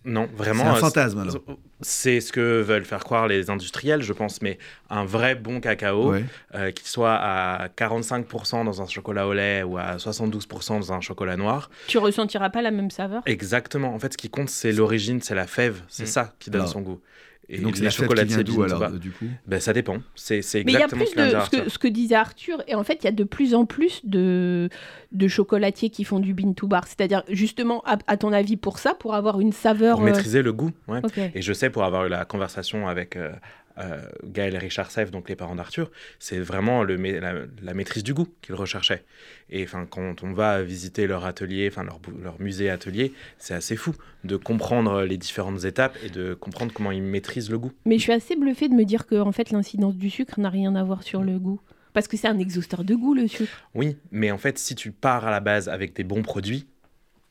Non, 0.05 0.29
vraiment. 0.35 0.63
C'est 0.63 0.69
un 0.69 0.75
fantasme 0.75 1.19
alors. 1.19 1.35
C'est 1.81 2.21
ce 2.21 2.31
que 2.31 2.61
veulent 2.61 2.85
faire 2.85 3.03
croire 3.03 3.27
les 3.27 3.49
industriels, 3.49 4.01
je 4.01 4.13
pense, 4.13 4.41
mais 4.41 4.57
un 4.89 5.03
vrai 5.03 5.35
bon 5.35 5.59
cacao, 5.59 6.13
euh, 6.55 6.71
qu'il 6.71 6.87
soit 6.87 7.15
à 7.15 7.67
45% 7.67 8.63
dans 8.63 8.81
un 8.81 8.87
chocolat 8.87 9.27
au 9.27 9.33
lait 9.33 9.63
ou 9.63 9.77
à 9.77 9.97
72% 9.97 10.79
dans 10.79 10.93
un 10.93 11.01
chocolat 11.01 11.35
noir. 11.35 11.69
Tu 11.87 11.97
ressentiras 11.97 12.49
pas 12.49 12.61
la 12.61 12.71
même 12.71 12.91
saveur? 12.91 13.21
Exactement. 13.25 13.93
En 13.93 13.99
fait, 13.99 14.13
ce 14.13 14.17
qui 14.17 14.29
compte, 14.29 14.49
c'est 14.49 14.71
l'origine, 14.71 15.21
c'est 15.21 15.35
la 15.35 15.47
fève. 15.47 15.81
C'est 15.89 16.03
mm. 16.03 16.07
ça 16.07 16.33
qui 16.39 16.49
donne 16.49 16.67
son 16.67 16.81
goût. 16.81 17.01
Et 17.49 17.59
donc 17.59 17.77
la 17.79 17.89
chocolatier 17.89 18.43
d'où 18.43 18.63
alors 18.63 18.91
du 18.91 19.11
coup 19.11 19.25
ben, 19.45 19.59
ça 19.59 19.73
dépend. 19.73 19.97
C'est 20.15 20.37
exactement 20.37 20.65
Mais 20.65 20.71
il 20.71 20.79
y 20.79 20.83
a 20.83 20.87
plus 20.87 21.07
ce, 21.07 21.35
de, 21.35 21.39
ce, 21.41 21.49
que, 21.49 21.69
ce 21.69 21.77
que 21.77 21.87
disait 21.87 22.15
Arthur 22.15 22.63
et 22.67 22.75
en 22.75 22.83
fait 22.83 22.99
il 23.01 23.05
y 23.05 23.07
a 23.07 23.11
de 23.11 23.23
plus 23.23 23.53
en 23.53 23.65
plus 23.65 24.01
de 24.05 24.69
de 25.13 25.27
chocolatiers 25.27 25.89
qui 25.89 26.03
font 26.03 26.19
du 26.19 26.33
bean 26.33 26.53
to 26.53 26.67
bar. 26.67 26.87
C'est-à-dire 26.87 27.23
justement 27.29 27.83
à, 27.85 28.17
ton 28.17 28.33
avis 28.33 28.57
pour 28.57 28.79
ça, 28.79 28.93
pour 28.93 29.13
avoir 29.13 29.39
une 29.39 29.53
saveur. 29.53 29.97
Pour 29.97 30.05
maîtriser 30.05 30.41
le 30.41 30.51
goût. 30.51 30.71
Ouais. 30.87 31.01
Et 31.35 31.41
je 31.41 31.53
sais 31.53 31.69
pour 31.69 31.83
avoir 31.83 32.05
eu 32.05 32.09
la 32.09 32.25
conversation 32.25 32.87
avec 32.87 33.15
euh, 33.15 33.31
euh, 33.79 34.01
Gaël 34.23 34.53
et 34.55 34.57
Richard 34.57 34.91
Seff, 34.91 35.11
donc 35.11 35.29
les 35.29 35.35
parents 35.35 35.55
d'Arthur, 35.55 35.91
c'est 36.19 36.39
vraiment 36.39 36.83
le, 36.83 36.95
la, 36.95 37.73
maîtrise 37.73 38.03
du 38.03 38.13
goût 38.13 38.27
qu'ils 38.41 38.55
recherchaient. 38.55 39.03
Et 39.49 39.63
enfin, 39.63 39.85
quand 39.89 40.23
on 40.23 40.33
va 40.33 40.61
visiter 40.61 41.07
leur 41.07 41.25
atelier, 41.25 41.67
enfin 41.71 41.83
leur, 41.83 41.99
leur 42.21 42.39
musée 42.39 42.69
atelier, 42.69 43.13
c'est 43.37 43.53
assez 43.53 43.75
fou 43.75 43.95
de 44.23 44.35
comprendre 44.35 45.03
les 45.03 45.17
différentes 45.17 45.65
étapes 45.65 45.97
et 46.03 46.09
de 46.09 46.33
comprendre 46.33 46.71
comment 46.73 46.91
ils 46.91 47.01
maîtrisent 47.01 47.49
le 47.49 47.57
goût. 47.57 47.71
Mais 47.85 47.97
je 47.97 48.03
suis 48.03 48.13
assez 48.13 48.35
bluffée 48.35 48.69
de 48.69 48.75
me 48.75 48.85
dire 48.85 49.05
que 49.05 49.15
en 49.15 49.31
fait 49.31 49.51
l'incidence 49.51 49.95
du 49.95 50.09
sucre 50.09 50.39
n'a 50.39 50.49
rien 50.49 50.75
à 50.75 50.83
voir 50.83 51.03
sur 51.03 51.23
le 51.23 51.39
goût. 51.39 51.59
Parce 51.93 52.07
que 52.07 52.17
c'est 52.17 52.27
un 52.27 52.39
exhausteur 52.39 52.83
de 52.83 52.95
goût 52.95 53.13
le 53.13 53.27
sucre. 53.27 53.51
Oui, 53.75 53.97
mais 54.11 54.31
en 54.31 54.39
fait, 54.39 54.57
si 54.57 54.73
tu 54.73 54.91
pars 54.91 55.27
à 55.27 55.31
la 55.31 55.39
base 55.39 55.69
avec 55.69 55.95
des 55.95 56.03
bons 56.03 56.23
produits, 56.23 56.65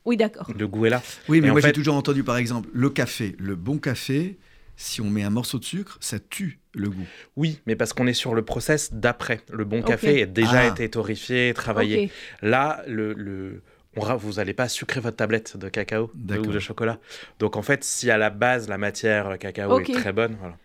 oui, 0.05 0.17
d'accord. 0.17 0.51
Le 0.57 0.67
goût 0.67 0.85
est 0.85 0.89
là. 0.89 1.01
Oui, 1.29 1.39
mais 1.39 1.49
moi 1.49 1.61
j'ai 1.61 1.71
toujours 1.71 1.95
entendu 1.95 2.23
par 2.23 2.37
exemple 2.37 2.69
le 2.73 2.89
café, 2.89 3.35
le 3.39 3.55
bon 3.55 3.77
café, 3.77 4.37
si 4.83 5.01
on 5.01 5.09
met 5.09 5.23
un 5.23 5.29
morceau 5.29 5.59
de 5.59 5.63
sucre, 5.63 5.97
ça 6.01 6.17
tue 6.19 6.59
le 6.73 6.89
goût. 6.89 7.05
Oui, 7.35 7.61
mais 7.65 7.75
parce 7.75 7.93
qu'on 7.93 8.07
est 8.07 8.13
sur 8.13 8.35
le 8.35 8.43
process 8.43 8.93
d'après. 8.93 9.41
Le 9.51 9.63
bon 9.63 9.81
café 9.81 10.23
a 10.23 10.25
déjà 10.25 10.59
ah. 10.59 10.67
été 10.67 10.89
torréfié, 10.89 11.53
travaillé. 11.53 12.11
Là, 12.41 12.83
le, 12.87 13.13
le... 13.13 13.61
On, 13.95 14.15
vous 14.15 14.33
n'allez 14.33 14.53
pas 14.53 14.67
sucrer 14.67 14.99
votre 14.99 15.17
tablette 15.17 15.55
de 15.55 15.69
cacao 15.69 16.11
ou 16.15 16.51
de 16.51 16.59
chocolat. 16.59 16.99
Donc 17.39 17.55
en 17.55 17.61
fait, 17.61 17.83
si 17.83 18.09
à 18.09 18.17
la 18.17 18.31
base 18.31 18.67
la 18.67 18.77
matière 18.77 19.37
cacao 19.37 19.79
est 19.79 19.93
très 19.93 20.13
bonne, 20.13 20.35
voilà. 20.39 20.57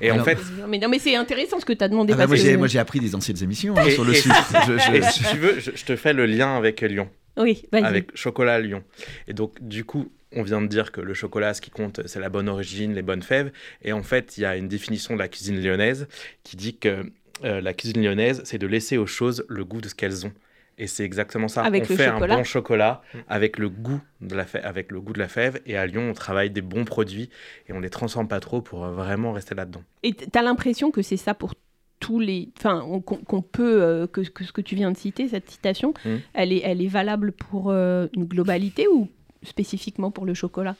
Et 0.00 0.10
en 0.10 0.22
fait. 0.24 0.38
Mais 0.68 0.78
non, 0.78 0.88
mais 0.88 0.98
c'est 0.98 1.16
intéressant 1.16 1.60
ce 1.60 1.64
que 1.64 1.72
tu 1.72 1.84
as 1.84 1.88
demandé. 1.88 2.14
Ah 2.14 2.26
bah 2.26 2.56
moi, 2.56 2.66
j'ai 2.66 2.78
appris 2.78 3.00
des 3.00 3.14
anciennes 3.14 3.42
émissions 3.42 3.76
hein, 3.76 3.90
sur 3.90 4.04
le 4.04 4.14
sucre. 4.14 4.34
je, 4.66 5.02
si 5.10 5.24
tu 5.24 5.36
veux, 5.36 5.60
je, 5.60 5.84
te 5.84 5.96
fais 5.96 6.12
le 6.12 6.26
lien 6.26 6.56
avec 6.56 6.80
Lyon. 6.80 7.08
Oui, 7.36 7.66
Avec 7.72 8.16
chocolat 8.16 8.60
Lyon. 8.60 8.84
Et 9.26 9.32
donc, 9.32 9.60
du 9.60 9.84
coup, 9.84 10.10
on 10.34 10.42
vient 10.42 10.60
de 10.60 10.66
dire 10.66 10.92
que 10.92 11.00
le 11.00 11.14
chocolat, 11.14 11.54
ce 11.54 11.60
qui 11.60 11.70
compte, 11.70 12.06
c'est 12.06 12.20
la 12.20 12.28
bonne 12.28 12.48
origine, 12.48 12.94
les 12.94 13.02
bonnes 13.02 13.22
fèves. 13.22 13.52
Et 13.82 13.92
en 13.92 14.02
fait, 14.02 14.36
il 14.36 14.42
y 14.42 14.44
a 14.44 14.56
une 14.56 14.68
définition 14.68 15.14
de 15.14 15.18
la 15.18 15.28
cuisine 15.28 15.60
lyonnaise 15.62 16.08
qui 16.42 16.56
dit 16.56 16.76
que 16.76 17.10
euh, 17.44 17.60
la 17.60 17.72
cuisine 17.72 18.02
lyonnaise, 18.02 18.42
c'est 18.44 18.58
de 18.58 18.66
laisser 18.66 18.96
aux 18.96 19.06
choses 19.06 19.44
le 19.48 19.64
goût 19.64 19.80
de 19.80 19.88
ce 19.88 19.94
qu'elles 19.94 20.26
ont. 20.26 20.32
Et 20.76 20.88
c'est 20.88 21.04
exactement 21.04 21.46
ça. 21.46 21.62
Avec 21.62 21.84
on 21.88 21.96
fait 21.96 22.06
un 22.06 22.18
bon 22.18 22.42
chocolat 22.42 23.02
mm. 23.12 23.18
avec 23.28 23.58
le 23.58 23.68
goût 23.68 24.00
de 24.20 24.34
la 24.34 24.44
fève, 24.44 24.62
avec 24.64 24.90
le 24.90 25.00
goût 25.00 25.12
de 25.12 25.20
la 25.20 25.28
fève. 25.28 25.60
Et 25.66 25.76
à 25.76 25.86
Lyon, 25.86 26.10
on 26.10 26.14
travaille 26.14 26.50
des 26.50 26.62
bons 26.62 26.84
produits 26.84 27.30
et 27.68 27.72
on 27.72 27.80
les 27.80 27.90
transforme 27.90 28.26
pas 28.26 28.40
trop 28.40 28.60
pour 28.60 28.84
euh, 28.84 28.92
vraiment 28.92 29.32
rester 29.32 29.54
là-dedans. 29.54 29.82
Et 30.02 30.14
tu 30.14 30.26
as 30.34 30.42
l'impression 30.42 30.90
que 30.90 31.02
c'est 31.02 31.16
ça 31.16 31.34
pour 31.34 31.54
tous 32.00 32.18
les, 32.18 32.50
enfin, 32.58 32.84
qu'on 33.04 33.40
peut, 33.40 33.82
euh, 33.82 34.06
que, 34.06 34.24
ce 34.24 34.30
que 34.30 34.60
tu 34.60 34.74
viens 34.74 34.90
de 34.90 34.96
citer, 34.96 35.28
cette 35.28 35.48
citation, 35.48 35.94
mm. 36.04 36.16
elle, 36.34 36.52
est, 36.52 36.62
elle 36.64 36.82
est 36.82 36.88
valable 36.88 37.32
pour 37.32 37.70
une 37.72 38.24
globalité 38.24 38.88
ou 38.88 39.08
spécifiquement 39.44 40.10
pour 40.10 40.26
le 40.26 40.34
chocolat 40.34 40.76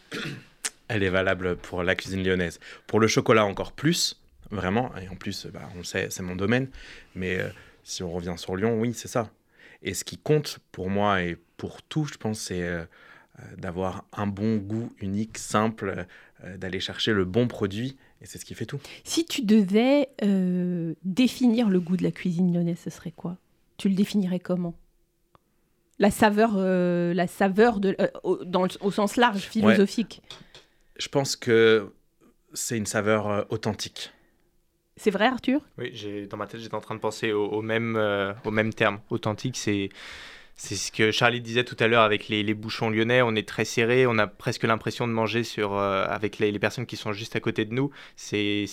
Elle 0.89 1.03
est 1.03 1.11
valable 1.11 1.57
pour 1.57 1.83
la 1.83 1.95
cuisine 1.95 2.23
lyonnaise. 2.23 2.61
Pour 2.87 3.01
le 3.01 3.07
chocolat 3.07 3.45
encore 3.45 3.73
plus, 3.73 4.21
vraiment. 4.51 4.91
Et 4.97 5.09
en 5.09 5.17
plus, 5.17 5.47
bah, 5.47 5.69
on 5.75 5.79
le 5.79 5.85
sait, 5.85 6.09
c'est 6.11 6.23
mon 6.23 6.37
domaine. 6.37 6.69
Mais 7.15 7.39
euh, 7.39 7.49
si 7.83 8.03
on 8.03 8.11
revient 8.11 8.35
sur 8.37 8.57
Lyon, 8.57 8.79
oui, 8.81 8.93
c'est 8.95 9.09
ça. 9.09 9.31
Et 9.83 9.95
ce 9.95 10.05
qui 10.05 10.19
compte 10.19 10.59
pour 10.73 10.91
moi 10.91 11.23
et 11.23 11.37
pour 11.57 11.83
tout, 11.83 12.05
je 12.05 12.17
pense, 12.17 12.41
c'est 12.41 12.63
euh, 12.63 12.85
euh, 13.41 13.43
d'avoir 13.57 14.05
un 14.13 14.27
bon 14.27 14.57
goût 14.57 14.93
unique, 15.01 15.39
simple, 15.39 16.07
d'aller 16.57 16.81
chercher 16.81 17.13
le 17.13 17.25
bon 17.25 17.49
produit. 17.49 17.97
Et 18.21 18.27
c'est 18.27 18.39
ce 18.39 18.45
qui 18.45 18.55
fait 18.55 18.67
tout. 18.67 18.81
Si 19.03 19.25
tu 19.25 19.43
devais 19.43 20.09
définir 21.05 21.69
le 21.69 21.81
goût 21.81 21.97
de 21.97 22.03
la 22.03 22.11
cuisine 22.11 22.55
lyonnaise, 22.55 22.79
ce 22.83 22.91
serait 22.91 23.13
quoi? 23.13 23.37
Tu 23.77 23.89
le 23.89 23.95
définirais 23.95 24.41
comment? 24.41 24.75
La 25.99 26.11
saveur, 26.11 26.53
euh, 26.57 27.15
la 27.15 27.27
saveur 27.27 27.81
de, 27.81 27.97
euh, 28.01 28.09
au, 28.23 28.45
dans 28.45 28.67
au 28.81 28.91
sens 28.91 29.17
large, 29.17 29.43
philosophique. 29.43 30.23
Je 30.99 31.09
pense 31.09 31.37
que 31.37 31.93
c'est 32.53 32.77
une 32.77 32.87
saveur 32.87 33.29
euh, 33.29 33.43
authentique. 33.51 34.13
C'est 34.97 35.11
vrai, 35.11 35.27
Arthur? 35.27 35.61
Oui, 35.79 36.27
dans 36.31 36.37
ma 36.37 36.47
tête, 36.47 36.61
j'étais 36.61 36.75
en 36.75 36.81
train 36.81 36.95
de 36.95 37.01
penser 37.01 37.33
au, 37.33 37.47
au 37.47 37.63
même, 37.63 37.97
au 38.45 38.51
même 38.53 38.73
terme. 38.73 39.01
Authentique, 39.11 39.57
c'est 39.57 39.89
c'est 40.57 40.77
ce 40.77 40.93
que 40.93 41.11
Charlie 41.11 41.41
disait 41.41 41.65
tout 41.65 41.77
à 41.81 41.89
l'heure 41.89 42.03
avec 42.03 42.29
les, 42.29 42.55
bouchons 42.55 42.91
lyonnais. 42.91 43.23
On 43.23 43.35
est 43.35 43.47
très 43.47 43.65
serré, 43.65 44.07
on 44.07 44.19
a 44.19 44.27
presque 44.27 44.63
l'impression 44.65 45.07
de 45.09 45.13
manger 45.13 45.45
sur, 45.45 45.77
avec 45.77 46.39
les, 46.39 46.53
les, 46.53 46.59
personnes 46.59 46.87
qui 46.87 46.97
sont 46.97 47.13
juste 47.13 47.37
à 47.37 47.41
côté 47.41 47.65
de 47.65 47.75
nous. 47.75 47.91
C'est 48.17 48.67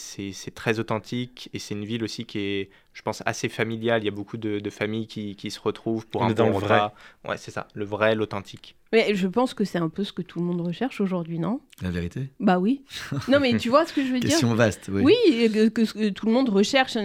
très 0.54 0.80
authentique 0.80 1.50
et 1.54 1.60
c'est 1.60 1.74
une 1.74 1.86
ville 1.86 2.04
aussi 2.04 2.26
qui 2.26 2.40
est 2.40 2.70
je 2.94 3.02
pense, 3.02 3.24
assez 3.26 3.50
familial. 3.50 4.02
Il 4.02 4.06
y 4.06 4.10
a 4.10 4.12
beaucoup 4.12 4.38
de, 4.38 4.70
familles 4.70 5.08
qui, 5.08 5.36
qui, 5.36 5.52
se 5.52 5.60
retrouvent 5.60 6.08
pour 6.08 6.24
un 6.24 6.32
bon 6.32 6.52
repas. 6.52 6.94
Ouais, 7.28 7.38
c'est 7.38 7.52
ça, 7.52 7.68
le 7.74 7.86
vrai, 7.86 8.16
l'authentique. 8.16 8.76
Mais 8.92 9.16
je 9.16 9.28
pense 9.28 9.54
que 9.54 9.64
c'est 9.64 9.78
un 9.78 9.90
peu 9.90 10.04
ce 10.04 10.12
que 10.12 10.22
tout 10.22 10.40
le 10.40 10.46
monde 10.46 10.62
recherche 10.62 11.00
aujourd'hui, 11.00 11.40
non? 11.40 11.62
La 11.82 11.92
vérité? 11.92 12.30
Bah 12.40 12.60
oui. 12.60 12.84
non, 13.30 13.40
mais 13.40 13.58
tu 13.58 13.70
vois 13.70 13.86
ce 13.86 13.94
que 13.94 14.06
je 14.06 14.12
veux 14.12 14.20
dire? 14.20 14.30
Question 14.30 14.54
vaste, 14.54 14.90
oui. 14.92 15.04
Oui, 15.04 15.72
que, 15.74 15.82
que, 15.82 16.10
tout 16.10 16.26
le 16.26 16.34
monde 16.34 16.50
recherche 16.50 16.98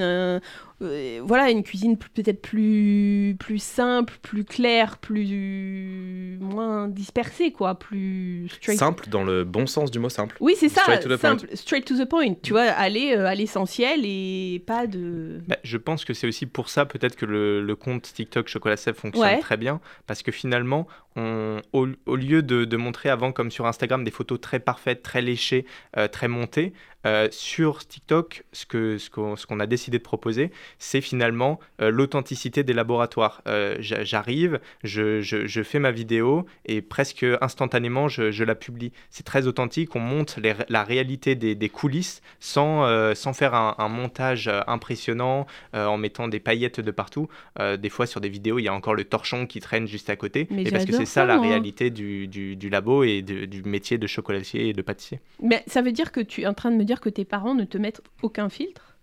euh, 0.83 1.21
voilà, 1.25 1.51
une 1.51 1.63
cuisine 1.63 1.97
peut-être 1.97 2.43
plus, 2.43 3.35
plus 3.39 3.63
simple, 3.63 4.19
plus 4.21 4.45
claire, 4.45 4.99
plus 4.99 6.37
moins 6.39 6.89
dispersée, 6.89 7.51
quoi, 7.51 7.79
plus 7.79 8.49
Simple 8.61 9.09
dans 9.09 9.25
le 9.25 9.45
bon 9.45 9.67
sens 9.67 9.91
du 9.91 9.99
mot 9.99 10.11
simple. 10.11 10.37
Oui, 10.41 10.55
c'est 10.59 10.69
ça, 10.69 10.83
simple, 11.19 11.47
straight 11.55 11.87
to 11.87 11.97
the 11.97 12.07
point. 12.07 12.35
Tu 12.43 12.53
vois, 12.53 12.65
aller 12.65 13.15
euh, 13.17 13.27
à 13.27 13.35
l'essentiel 13.35 14.01
et 14.05 14.63
pas 14.67 14.87
de... 14.87 15.41
Bah, 15.49 15.57
je 15.63 15.79
pense 15.79 16.05
que 16.05 16.13
c'est 16.13 16.27
aussi 16.27 16.45
pour 16.45 16.69
ça 16.69 16.85
peut-être 16.85 17.17
que 17.17 17.25
le, 17.25 17.77
compte 17.77 18.03
TikTok 18.03 18.49
Chocolat 18.49 18.77
Sève 18.77 18.95
fonctionne 18.95 19.41
très 19.41 19.57
bien, 19.57 19.81
parce 20.07 20.23
que 20.23 20.33
finalement, 20.33 20.87
au, 21.17 22.17
lieu 22.17 22.43
de, 22.43 22.77
montrer 22.77 23.09
avant 23.09 23.33
comme 23.33 23.51
sur 23.51 23.67
Instagram 23.67 24.05
des 24.05 24.11
photos 24.11 24.41
très 24.41 24.61
parfaites, 24.61 25.03
très 25.03 25.23
léchées, 25.23 25.67
euh, 25.97 26.09
très 26.09 26.29
montées, 26.29 26.73
euh, 27.07 27.29
sur 27.31 27.87
TikTok, 27.87 28.45
ce 28.53 28.67
qu'on 28.67 29.37
ce 29.37 29.47
a 29.59 29.67
décidé 29.67 29.99
de 29.99 30.03
proposer, 30.03 30.51
c'est 30.79 31.01
finalement 31.01 31.59
euh, 31.81 31.91
l'authenticité 31.91 32.63
des 32.65 32.73
laboratoires. 32.73 33.43
J'arrive, 33.79 34.61
je, 34.85 35.21
je, 35.21 35.63
fais 35.63 35.79
ma 35.79 35.91
vidéo 35.91 36.47
et 36.67 36.83
presque 36.83 37.25
instantanément, 37.41 38.09
je, 38.09 38.31
je 38.31 38.45
la 38.45 38.55
publie. 38.55 38.93
C'est 39.11 39.25
très 39.25 39.47
authentique, 39.47 39.97
on 39.97 40.01
monte 40.01 40.39
la 40.69 40.85
réalité 40.85 41.35
des, 41.35 41.55
des 41.55 41.69
coulisses 41.69 42.21
sans, 42.41 43.15
sans 43.15 43.33
faire 43.33 43.55
un, 43.55 43.75
un 43.79 43.89
montage 43.89 44.51
impressionnant, 44.67 45.47
euh, 45.75 45.87
en 45.87 45.99
mettant 45.99 46.29
des 46.29 46.41
paillettes 46.41 46.81
de 46.81 46.91
partout. 46.91 47.29
Euh, 47.59 47.77
des 47.77 47.89
fois, 47.89 48.07
sur 48.07 48.21
des 48.21 48.29
vidéos, 48.29 48.59
il 48.59 48.65
y 48.65 48.69
a 48.69 48.75
encore 48.75 48.95
le 48.95 49.05
torchon 49.05 49.47
qui 49.47 49.61
traîne 49.61 49.87
juste 49.87 50.11
à 50.11 50.17
côté. 50.17 50.49
et 50.57 50.71
parce 50.71 50.85
que 50.85 50.93
c'est 50.93 51.07
ça, 51.07 51.25
la 51.25 51.41
réalité 51.41 51.91
du, 51.91 52.27
du, 52.29 52.69
labo 52.69 53.05
et 53.05 53.23
du 53.23 53.63
métier 53.63 53.99
de 53.99 54.07
chocolatier 54.07 54.69
et 54.69 54.73
de 54.73 54.83
pâtissier. 54.83 55.21
Mais 55.43 55.63
ça 55.67 55.83
veut 55.83 55.93
dire 55.93 56.13
que 56.13 56.21
tu 56.21 56.43
es 56.43 56.47
en 56.47 56.55
train 56.55 56.71
de 56.71 56.77
me 56.77 56.85
dire 56.85 56.96
que 57.01 57.09
tes 57.09 57.25
parents 57.25 57.55
ne 57.55 57.65
te 57.65 57.79
mettent 57.79 58.03
aucun 58.23 58.49
filtre? 58.49 58.96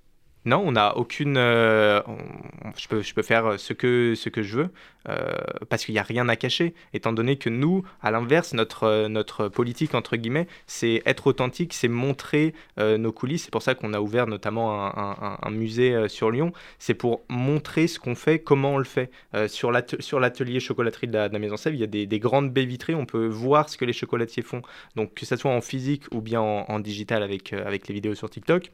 Non, 0.46 0.62
on 0.66 0.74
n'a 0.74 0.98
aucune. 0.98 1.38
Euh, 1.38 2.02
je, 2.76 2.88
peux, 3.14 3.22
faire 3.22 3.58
ce 3.58 3.74
que, 3.74 4.14
je 4.16 4.58
veux 4.58 4.70
euh, 5.08 5.32
parce 5.70 5.86
qu'il 5.86 5.94
n'y 5.94 6.00
a 6.00 6.04
rien 6.04 6.28
à 6.28 6.36
cacher. 6.36 6.74
Étant 6.94 7.14
donné 7.14 7.38
que 7.38 7.50
nous, 7.50 7.84
à 8.02 8.12
l'inverse, 8.12 8.54
notre, 8.54 9.48
politique, 9.48 9.96
entre 9.96 10.18
guillemets, 10.18 10.48
c'est 10.68 11.02
être 11.06 11.28
authentique, 11.28 11.74
c'est 11.74 11.88
montrer 11.88 12.54
euh, 12.78 12.98
nos 12.98 13.14
coulisses. 13.14 13.46
C'est 13.46 13.52
pour 13.52 13.62
ça 13.62 13.74
qu'on 13.74 13.94
a 13.94 14.02
ouvert 14.02 14.28
notamment 14.28 14.84
un, 14.84 15.50
musée 15.50 16.10
sur 16.10 16.30
Lyon. 16.30 16.52
C'est 16.78 16.94
pour 16.94 17.24
montrer 17.30 17.88
ce 17.88 18.00
qu'on 18.00 18.16
fait, 18.16 18.40
comment 18.40 18.74
on 18.74 18.78
le 18.78 18.84
fait. 18.84 19.12
sur 19.48 19.72
l'atelier 19.72 20.60
chocolaterie 20.60 21.08
de 21.08 21.14
la, 21.14 21.30
Maison 21.40 21.58
Sèvres, 21.58 21.76
il 21.76 21.82
y 21.82 21.86
a 21.86 21.88
des, 21.88 22.06
des, 22.06 22.20
grandes 22.20 22.52
baies 22.52 22.66
vitrées. 22.66 22.96
On 22.96 23.06
peut 23.06 23.28
voir 23.28 23.70
ce 23.70 23.78
que 23.78 23.86
les 23.86 23.94
chocolatiers 23.94 24.44
font. 24.44 24.62
Donc, 24.96 25.14
que 25.14 25.26
ce 25.26 25.36
soit 25.38 25.52
en 25.52 25.62
physique 25.62 26.04
ou 26.12 26.22
bien 26.22 26.42
en, 26.42 26.80
digital 26.80 27.24
avec 27.24 27.52
les 27.52 27.94
vidéos 27.94 28.16
sur 28.16 28.30
TikTok 28.30 28.72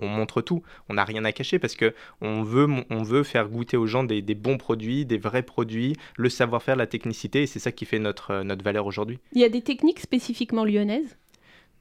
on 0.00 0.08
montre 0.08 0.42
tout, 0.42 0.62
on 0.88 0.94
n'a 0.94 1.04
rien 1.04 1.24
à 1.24 1.32
cacher 1.32 1.58
parce 1.58 1.74
que 1.76 1.94
on 2.20 2.42
veut, 2.42 2.68
on 2.90 3.02
veut 3.02 3.22
faire 3.22 3.48
goûter 3.48 3.76
aux 3.76 3.86
gens 3.86 4.04
des, 4.04 4.22
bons 4.34 4.58
produits, 4.58 5.04
des 5.04 5.18
vrais 5.18 5.42
produits, 5.42 5.94
le 6.16 6.28
savoir-faire, 6.28 6.76
la 6.76 6.86
technicité, 6.86 7.42
et 7.42 7.46
c'est 7.46 7.58
ça 7.58 7.72
qui 7.72 7.84
fait 7.84 7.98
notre, 7.98 8.42
notre 8.42 8.64
valeur 8.64 8.86
aujourd'hui. 8.86 9.18
Il 9.32 9.40
y 9.40 9.44
a 9.44 9.48
des 9.48 9.62
techniques 9.62 10.00
spécifiquement 10.00 10.64
lyonnaises? 10.64 11.16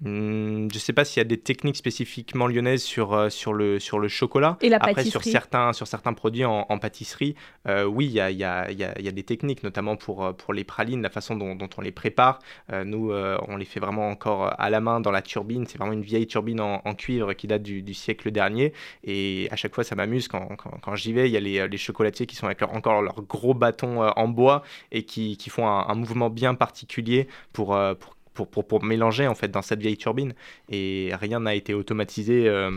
Hmm, 0.02 0.68
je 0.70 0.76
ne 0.76 0.80
sais 0.80 0.92
pas 0.92 1.06
s'il 1.06 1.22
y 1.22 1.26
a 1.26 1.28
des 1.28 1.40
techniques 1.40 1.78
spécifiquement 1.78 2.48
lyonnaises 2.48 2.84
sur, 2.84 3.14
euh, 3.14 3.30
sur, 3.30 3.54
le, 3.54 3.80
sur 3.80 4.00
le 4.00 4.08
chocolat. 4.10 4.58
Et 4.62 4.68
la 4.68 4.78
Après, 4.78 5.06
sur 5.06 5.24
certains, 5.24 5.72
sur 5.72 5.88
certains 5.88 6.14
produits 6.14 6.44
en, 6.44 6.66
pâtisserie, 6.78 7.36
euh, 7.68 7.86
oui, 7.86 8.08
il 8.08 8.12
y 8.12 8.20
a, 8.20 8.30
y, 8.30 8.44
a, 8.44 8.70
y, 8.72 8.84
a, 8.84 9.00
y 9.00 9.08
a, 9.08 9.12
des 9.12 9.24
techniques, 9.24 9.64
notamment 9.64 9.96
pour, 9.96 10.26
euh, 10.26 10.34
pour 10.34 10.54
les 10.54 10.66
pralines, 10.66 11.02
la 11.02 11.10
façon 11.10 11.36
dont, 11.36 11.56
dont 11.56 11.70
on 11.78 11.82
les 11.82 11.92
prépare. 11.92 12.40
nous, 12.86 13.12
on 13.14 13.56
les 13.56 13.66
fait 13.66 13.80
vraiment 13.80 14.10
encore 14.10 14.54
à 14.60 14.70
la 14.70 14.82
main 14.82 15.00
dans 15.00 15.12
la 15.12 15.22
turbine. 15.22 15.66
C'est 15.68 15.78
vraiment 15.78 15.94
une 15.94 16.02
vieille 16.02 16.28
turbine 16.28 16.60
en, 16.60 16.82
cuivre 16.96 17.34
qui 17.34 17.48
date 17.48 17.64
du, 17.64 17.82
du, 17.82 17.94
siècle 17.94 18.32
dernier. 18.32 18.74
Et 19.04 19.48
à 19.52 19.56
chaque 19.56 19.74
fois, 19.74 19.84
ça 19.84 19.96
m'amuse 19.96 20.28
quand, 20.28 20.56
quand, 20.58 20.72
quand 20.82 20.96
j'y 20.96 21.14
vais. 21.14 21.30
Il 21.30 21.34
y 21.34 21.38
a 21.38 21.40
les, 21.40 21.68
les, 21.68 21.78
chocolatiers 21.78 22.26
qui 22.26 22.36
sont 22.36 22.46
avec 22.46 22.62
leur, 22.62 22.74
encore 22.74 23.02
leur 23.02 23.22
gros 23.22 23.54
bâton 23.54 24.02
en 24.02 24.28
bois 24.28 24.64
et 24.92 25.04
qui, 25.04 25.38
qui 25.38 25.50
font 25.50 25.68
un, 25.68 25.88
un, 25.88 25.96
mouvement 25.96 26.30
bien 26.30 26.56
particulier 26.56 27.28
pour, 27.52 27.78
pour 28.00 28.16
pour, 28.34 28.48
pour, 28.48 28.67
pour, 28.67 28.84
mélanger 28.84 29.28
en 29.28 29.36
fait 29.36 29.50
dans 29.50 29.62
cette 29.62 29.80
vieille 29.80 29.98
turbine 29.98 30.34
et 30.69 31.12
rien 31.13 31.39
n'a 31.39 31.56
été 31.56 31.74
automatisé 31.74 32.48
euh, 32.48 32.72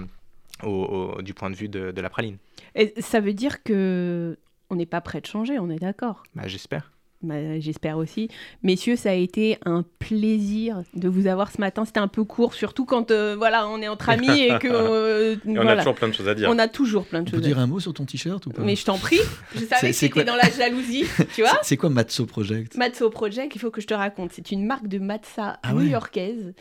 au, 0.62 1.21
du 1.23 1.35
point 1.35 1.51
de 1.51 1.57
vue 1.57 1.69
de, 1.69 1.90
de, 1.90 2.01
la 2.01 2.11
praline. 2.11 2.38
Et 2.75 2.95
ça 3.01 3.21
veut 3.21 3.35
dire 3.35 3.62
que 3.62 4.37
on 4.71 4.77
n'est 4.77 4.87
pas 4.87 5.01
prêt 5.01 5.21
de 5.21 5.27
changer, 5.27 5.59
on 5.59 5.71
est 5.71 5.79
d'accord 5.79 6.23
bah, 6.35 6.47
J'espère. 6.47 6.92
Bah, 7.23 7.59
j'espère 7.59 7.97
aussi. 7.97 8.29
Messieurs, 8.63 8.97
ça 8.97 9.11
a 9.11 9.15
été 9.15 9.59
un 9.65 9.85
plaisir 9.99 10.83
de 10.95 11.09
vous 11.09 11.27
avoir 11.27 11.51
ce 11.51 11.61
matin. 11.61 11.85
C'était 11.85 12.01
un 12.01 12.09
peu 12.09 12.25
court, 12.25 12.55
surtout 12.55 12.85
quand 12.85 13.11
euh, 13.11 13.35
voilà, 13.37 13.67
on 13.69 13.81
est 13.81 13.89
entre 13.89 14.11
amis 14.11 14.41
et 14.41 14.59
que. 14.59 14.67
Euh, 14.87 15.37
on 15.47 15.67
a 15.67 15.77
toujours 15.77 15.95
plein 15.95 16.09
de 16.09 16.13
choses 16.13 16.29
à 16.29 16.35
dire. 16.35 16.49
On 16.51 16.59
a 16.59 16.69
toujours 16.69 17.07
plein 17.07 17.23
de 17.23 17.29
choses. 17.29 17.39
Tu 17.39 17.43
peux 17.43 17.47
dire 17.47 17.59
un 17.59 17.67
mot 17.67 17.81
sur 17.81 17.93
ton 17.93 18.05
t-shirt 18.05 18.45
ou 18.47 18.51
pas? 18.51 18.63
Mais 18.63 18.77
je 18.77 18.85
t'en 18.85 18.99
prie. 18.99 19.19
Je 19.55 19.65
savais 19.65 19.89
que 19.89 19.93
c'était 19.95 20.25
dans 20.25 20.37
la 20.37 20.51
jalousie, 20.51 21.05
tu 21.35 21.43
vois. 21.43 21.59
C'est 21.63 21.77
quoi 21.77 21.91
Matzo 21.91 22.27
Project? 22.27 22.77
Matzo 22.77 23.11
Project, 23.11 23.55
il 23.55 23.59
faut 23.59 23.71
que 23.71 23.81
je 23.81 23.87
te 23.87 23.95
raconte. 23.95 24.33
C'est 24.33 24.53
une 24.53 24.65
marque 24.65 24.87
de 24.87 24.99
matza 24.99 25.59
ah 25.63 25.73
new-yorkaise 25.73 26.55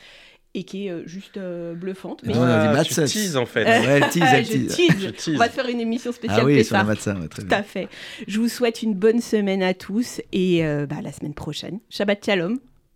et 0.56 0.63
qui 0.63 0.88
est 0.88 0.89
euh, 0.89 1.04
juste 1.06 1.38
euh, 1.38 1.76
bluffante. 1.76 2.22
Mais... 2.24 2.34
Ah, 2.36 2.82
tu 2.84 2.94
teases 2.94 3.36
en 3.36 3.46
fait. 3.46 3.65
ouais, 3.65 4.00
elle 4.02 4.10
tease, 4.10 4.24
elle 4.32 4.46
tease. 4.46 4.78
Je 5.00 5.10
tease. 5.10 5.36
On 5.36 5.39
va 5.39 5.50
faire 5.50 5.68
une 5.68 5.82
émission 5.82 6.12
spéciale 6.12 6.39
ah 6.41 6.46
oui, 6.46 6.63
sur 6.63 6.78
la 6.78 6.86
matza, 6.86 7.13
ouais, 7.13 7.28
très 7.28 7.44
Tout 7.44 7.54
à 7.54 7.62
fait. 7.62 7.89
Je 8.28 8.39
vous 8.39 8.48
souhaite 8.48 8.82
une 8.82 8.96
bonne 8.96 9.22
semaine 9.22 9.62
à 9.62 9.74
tous 9.74 10.22
et 10.32 10.65
euh, 10.65 10.86
bah, 10.86 11.02
la 11.04 11.12
semaine 11.12 11.34
prochaine. 11.34 11.80
Shabbat 11.89 12.26
Shalom. 12.26 12.58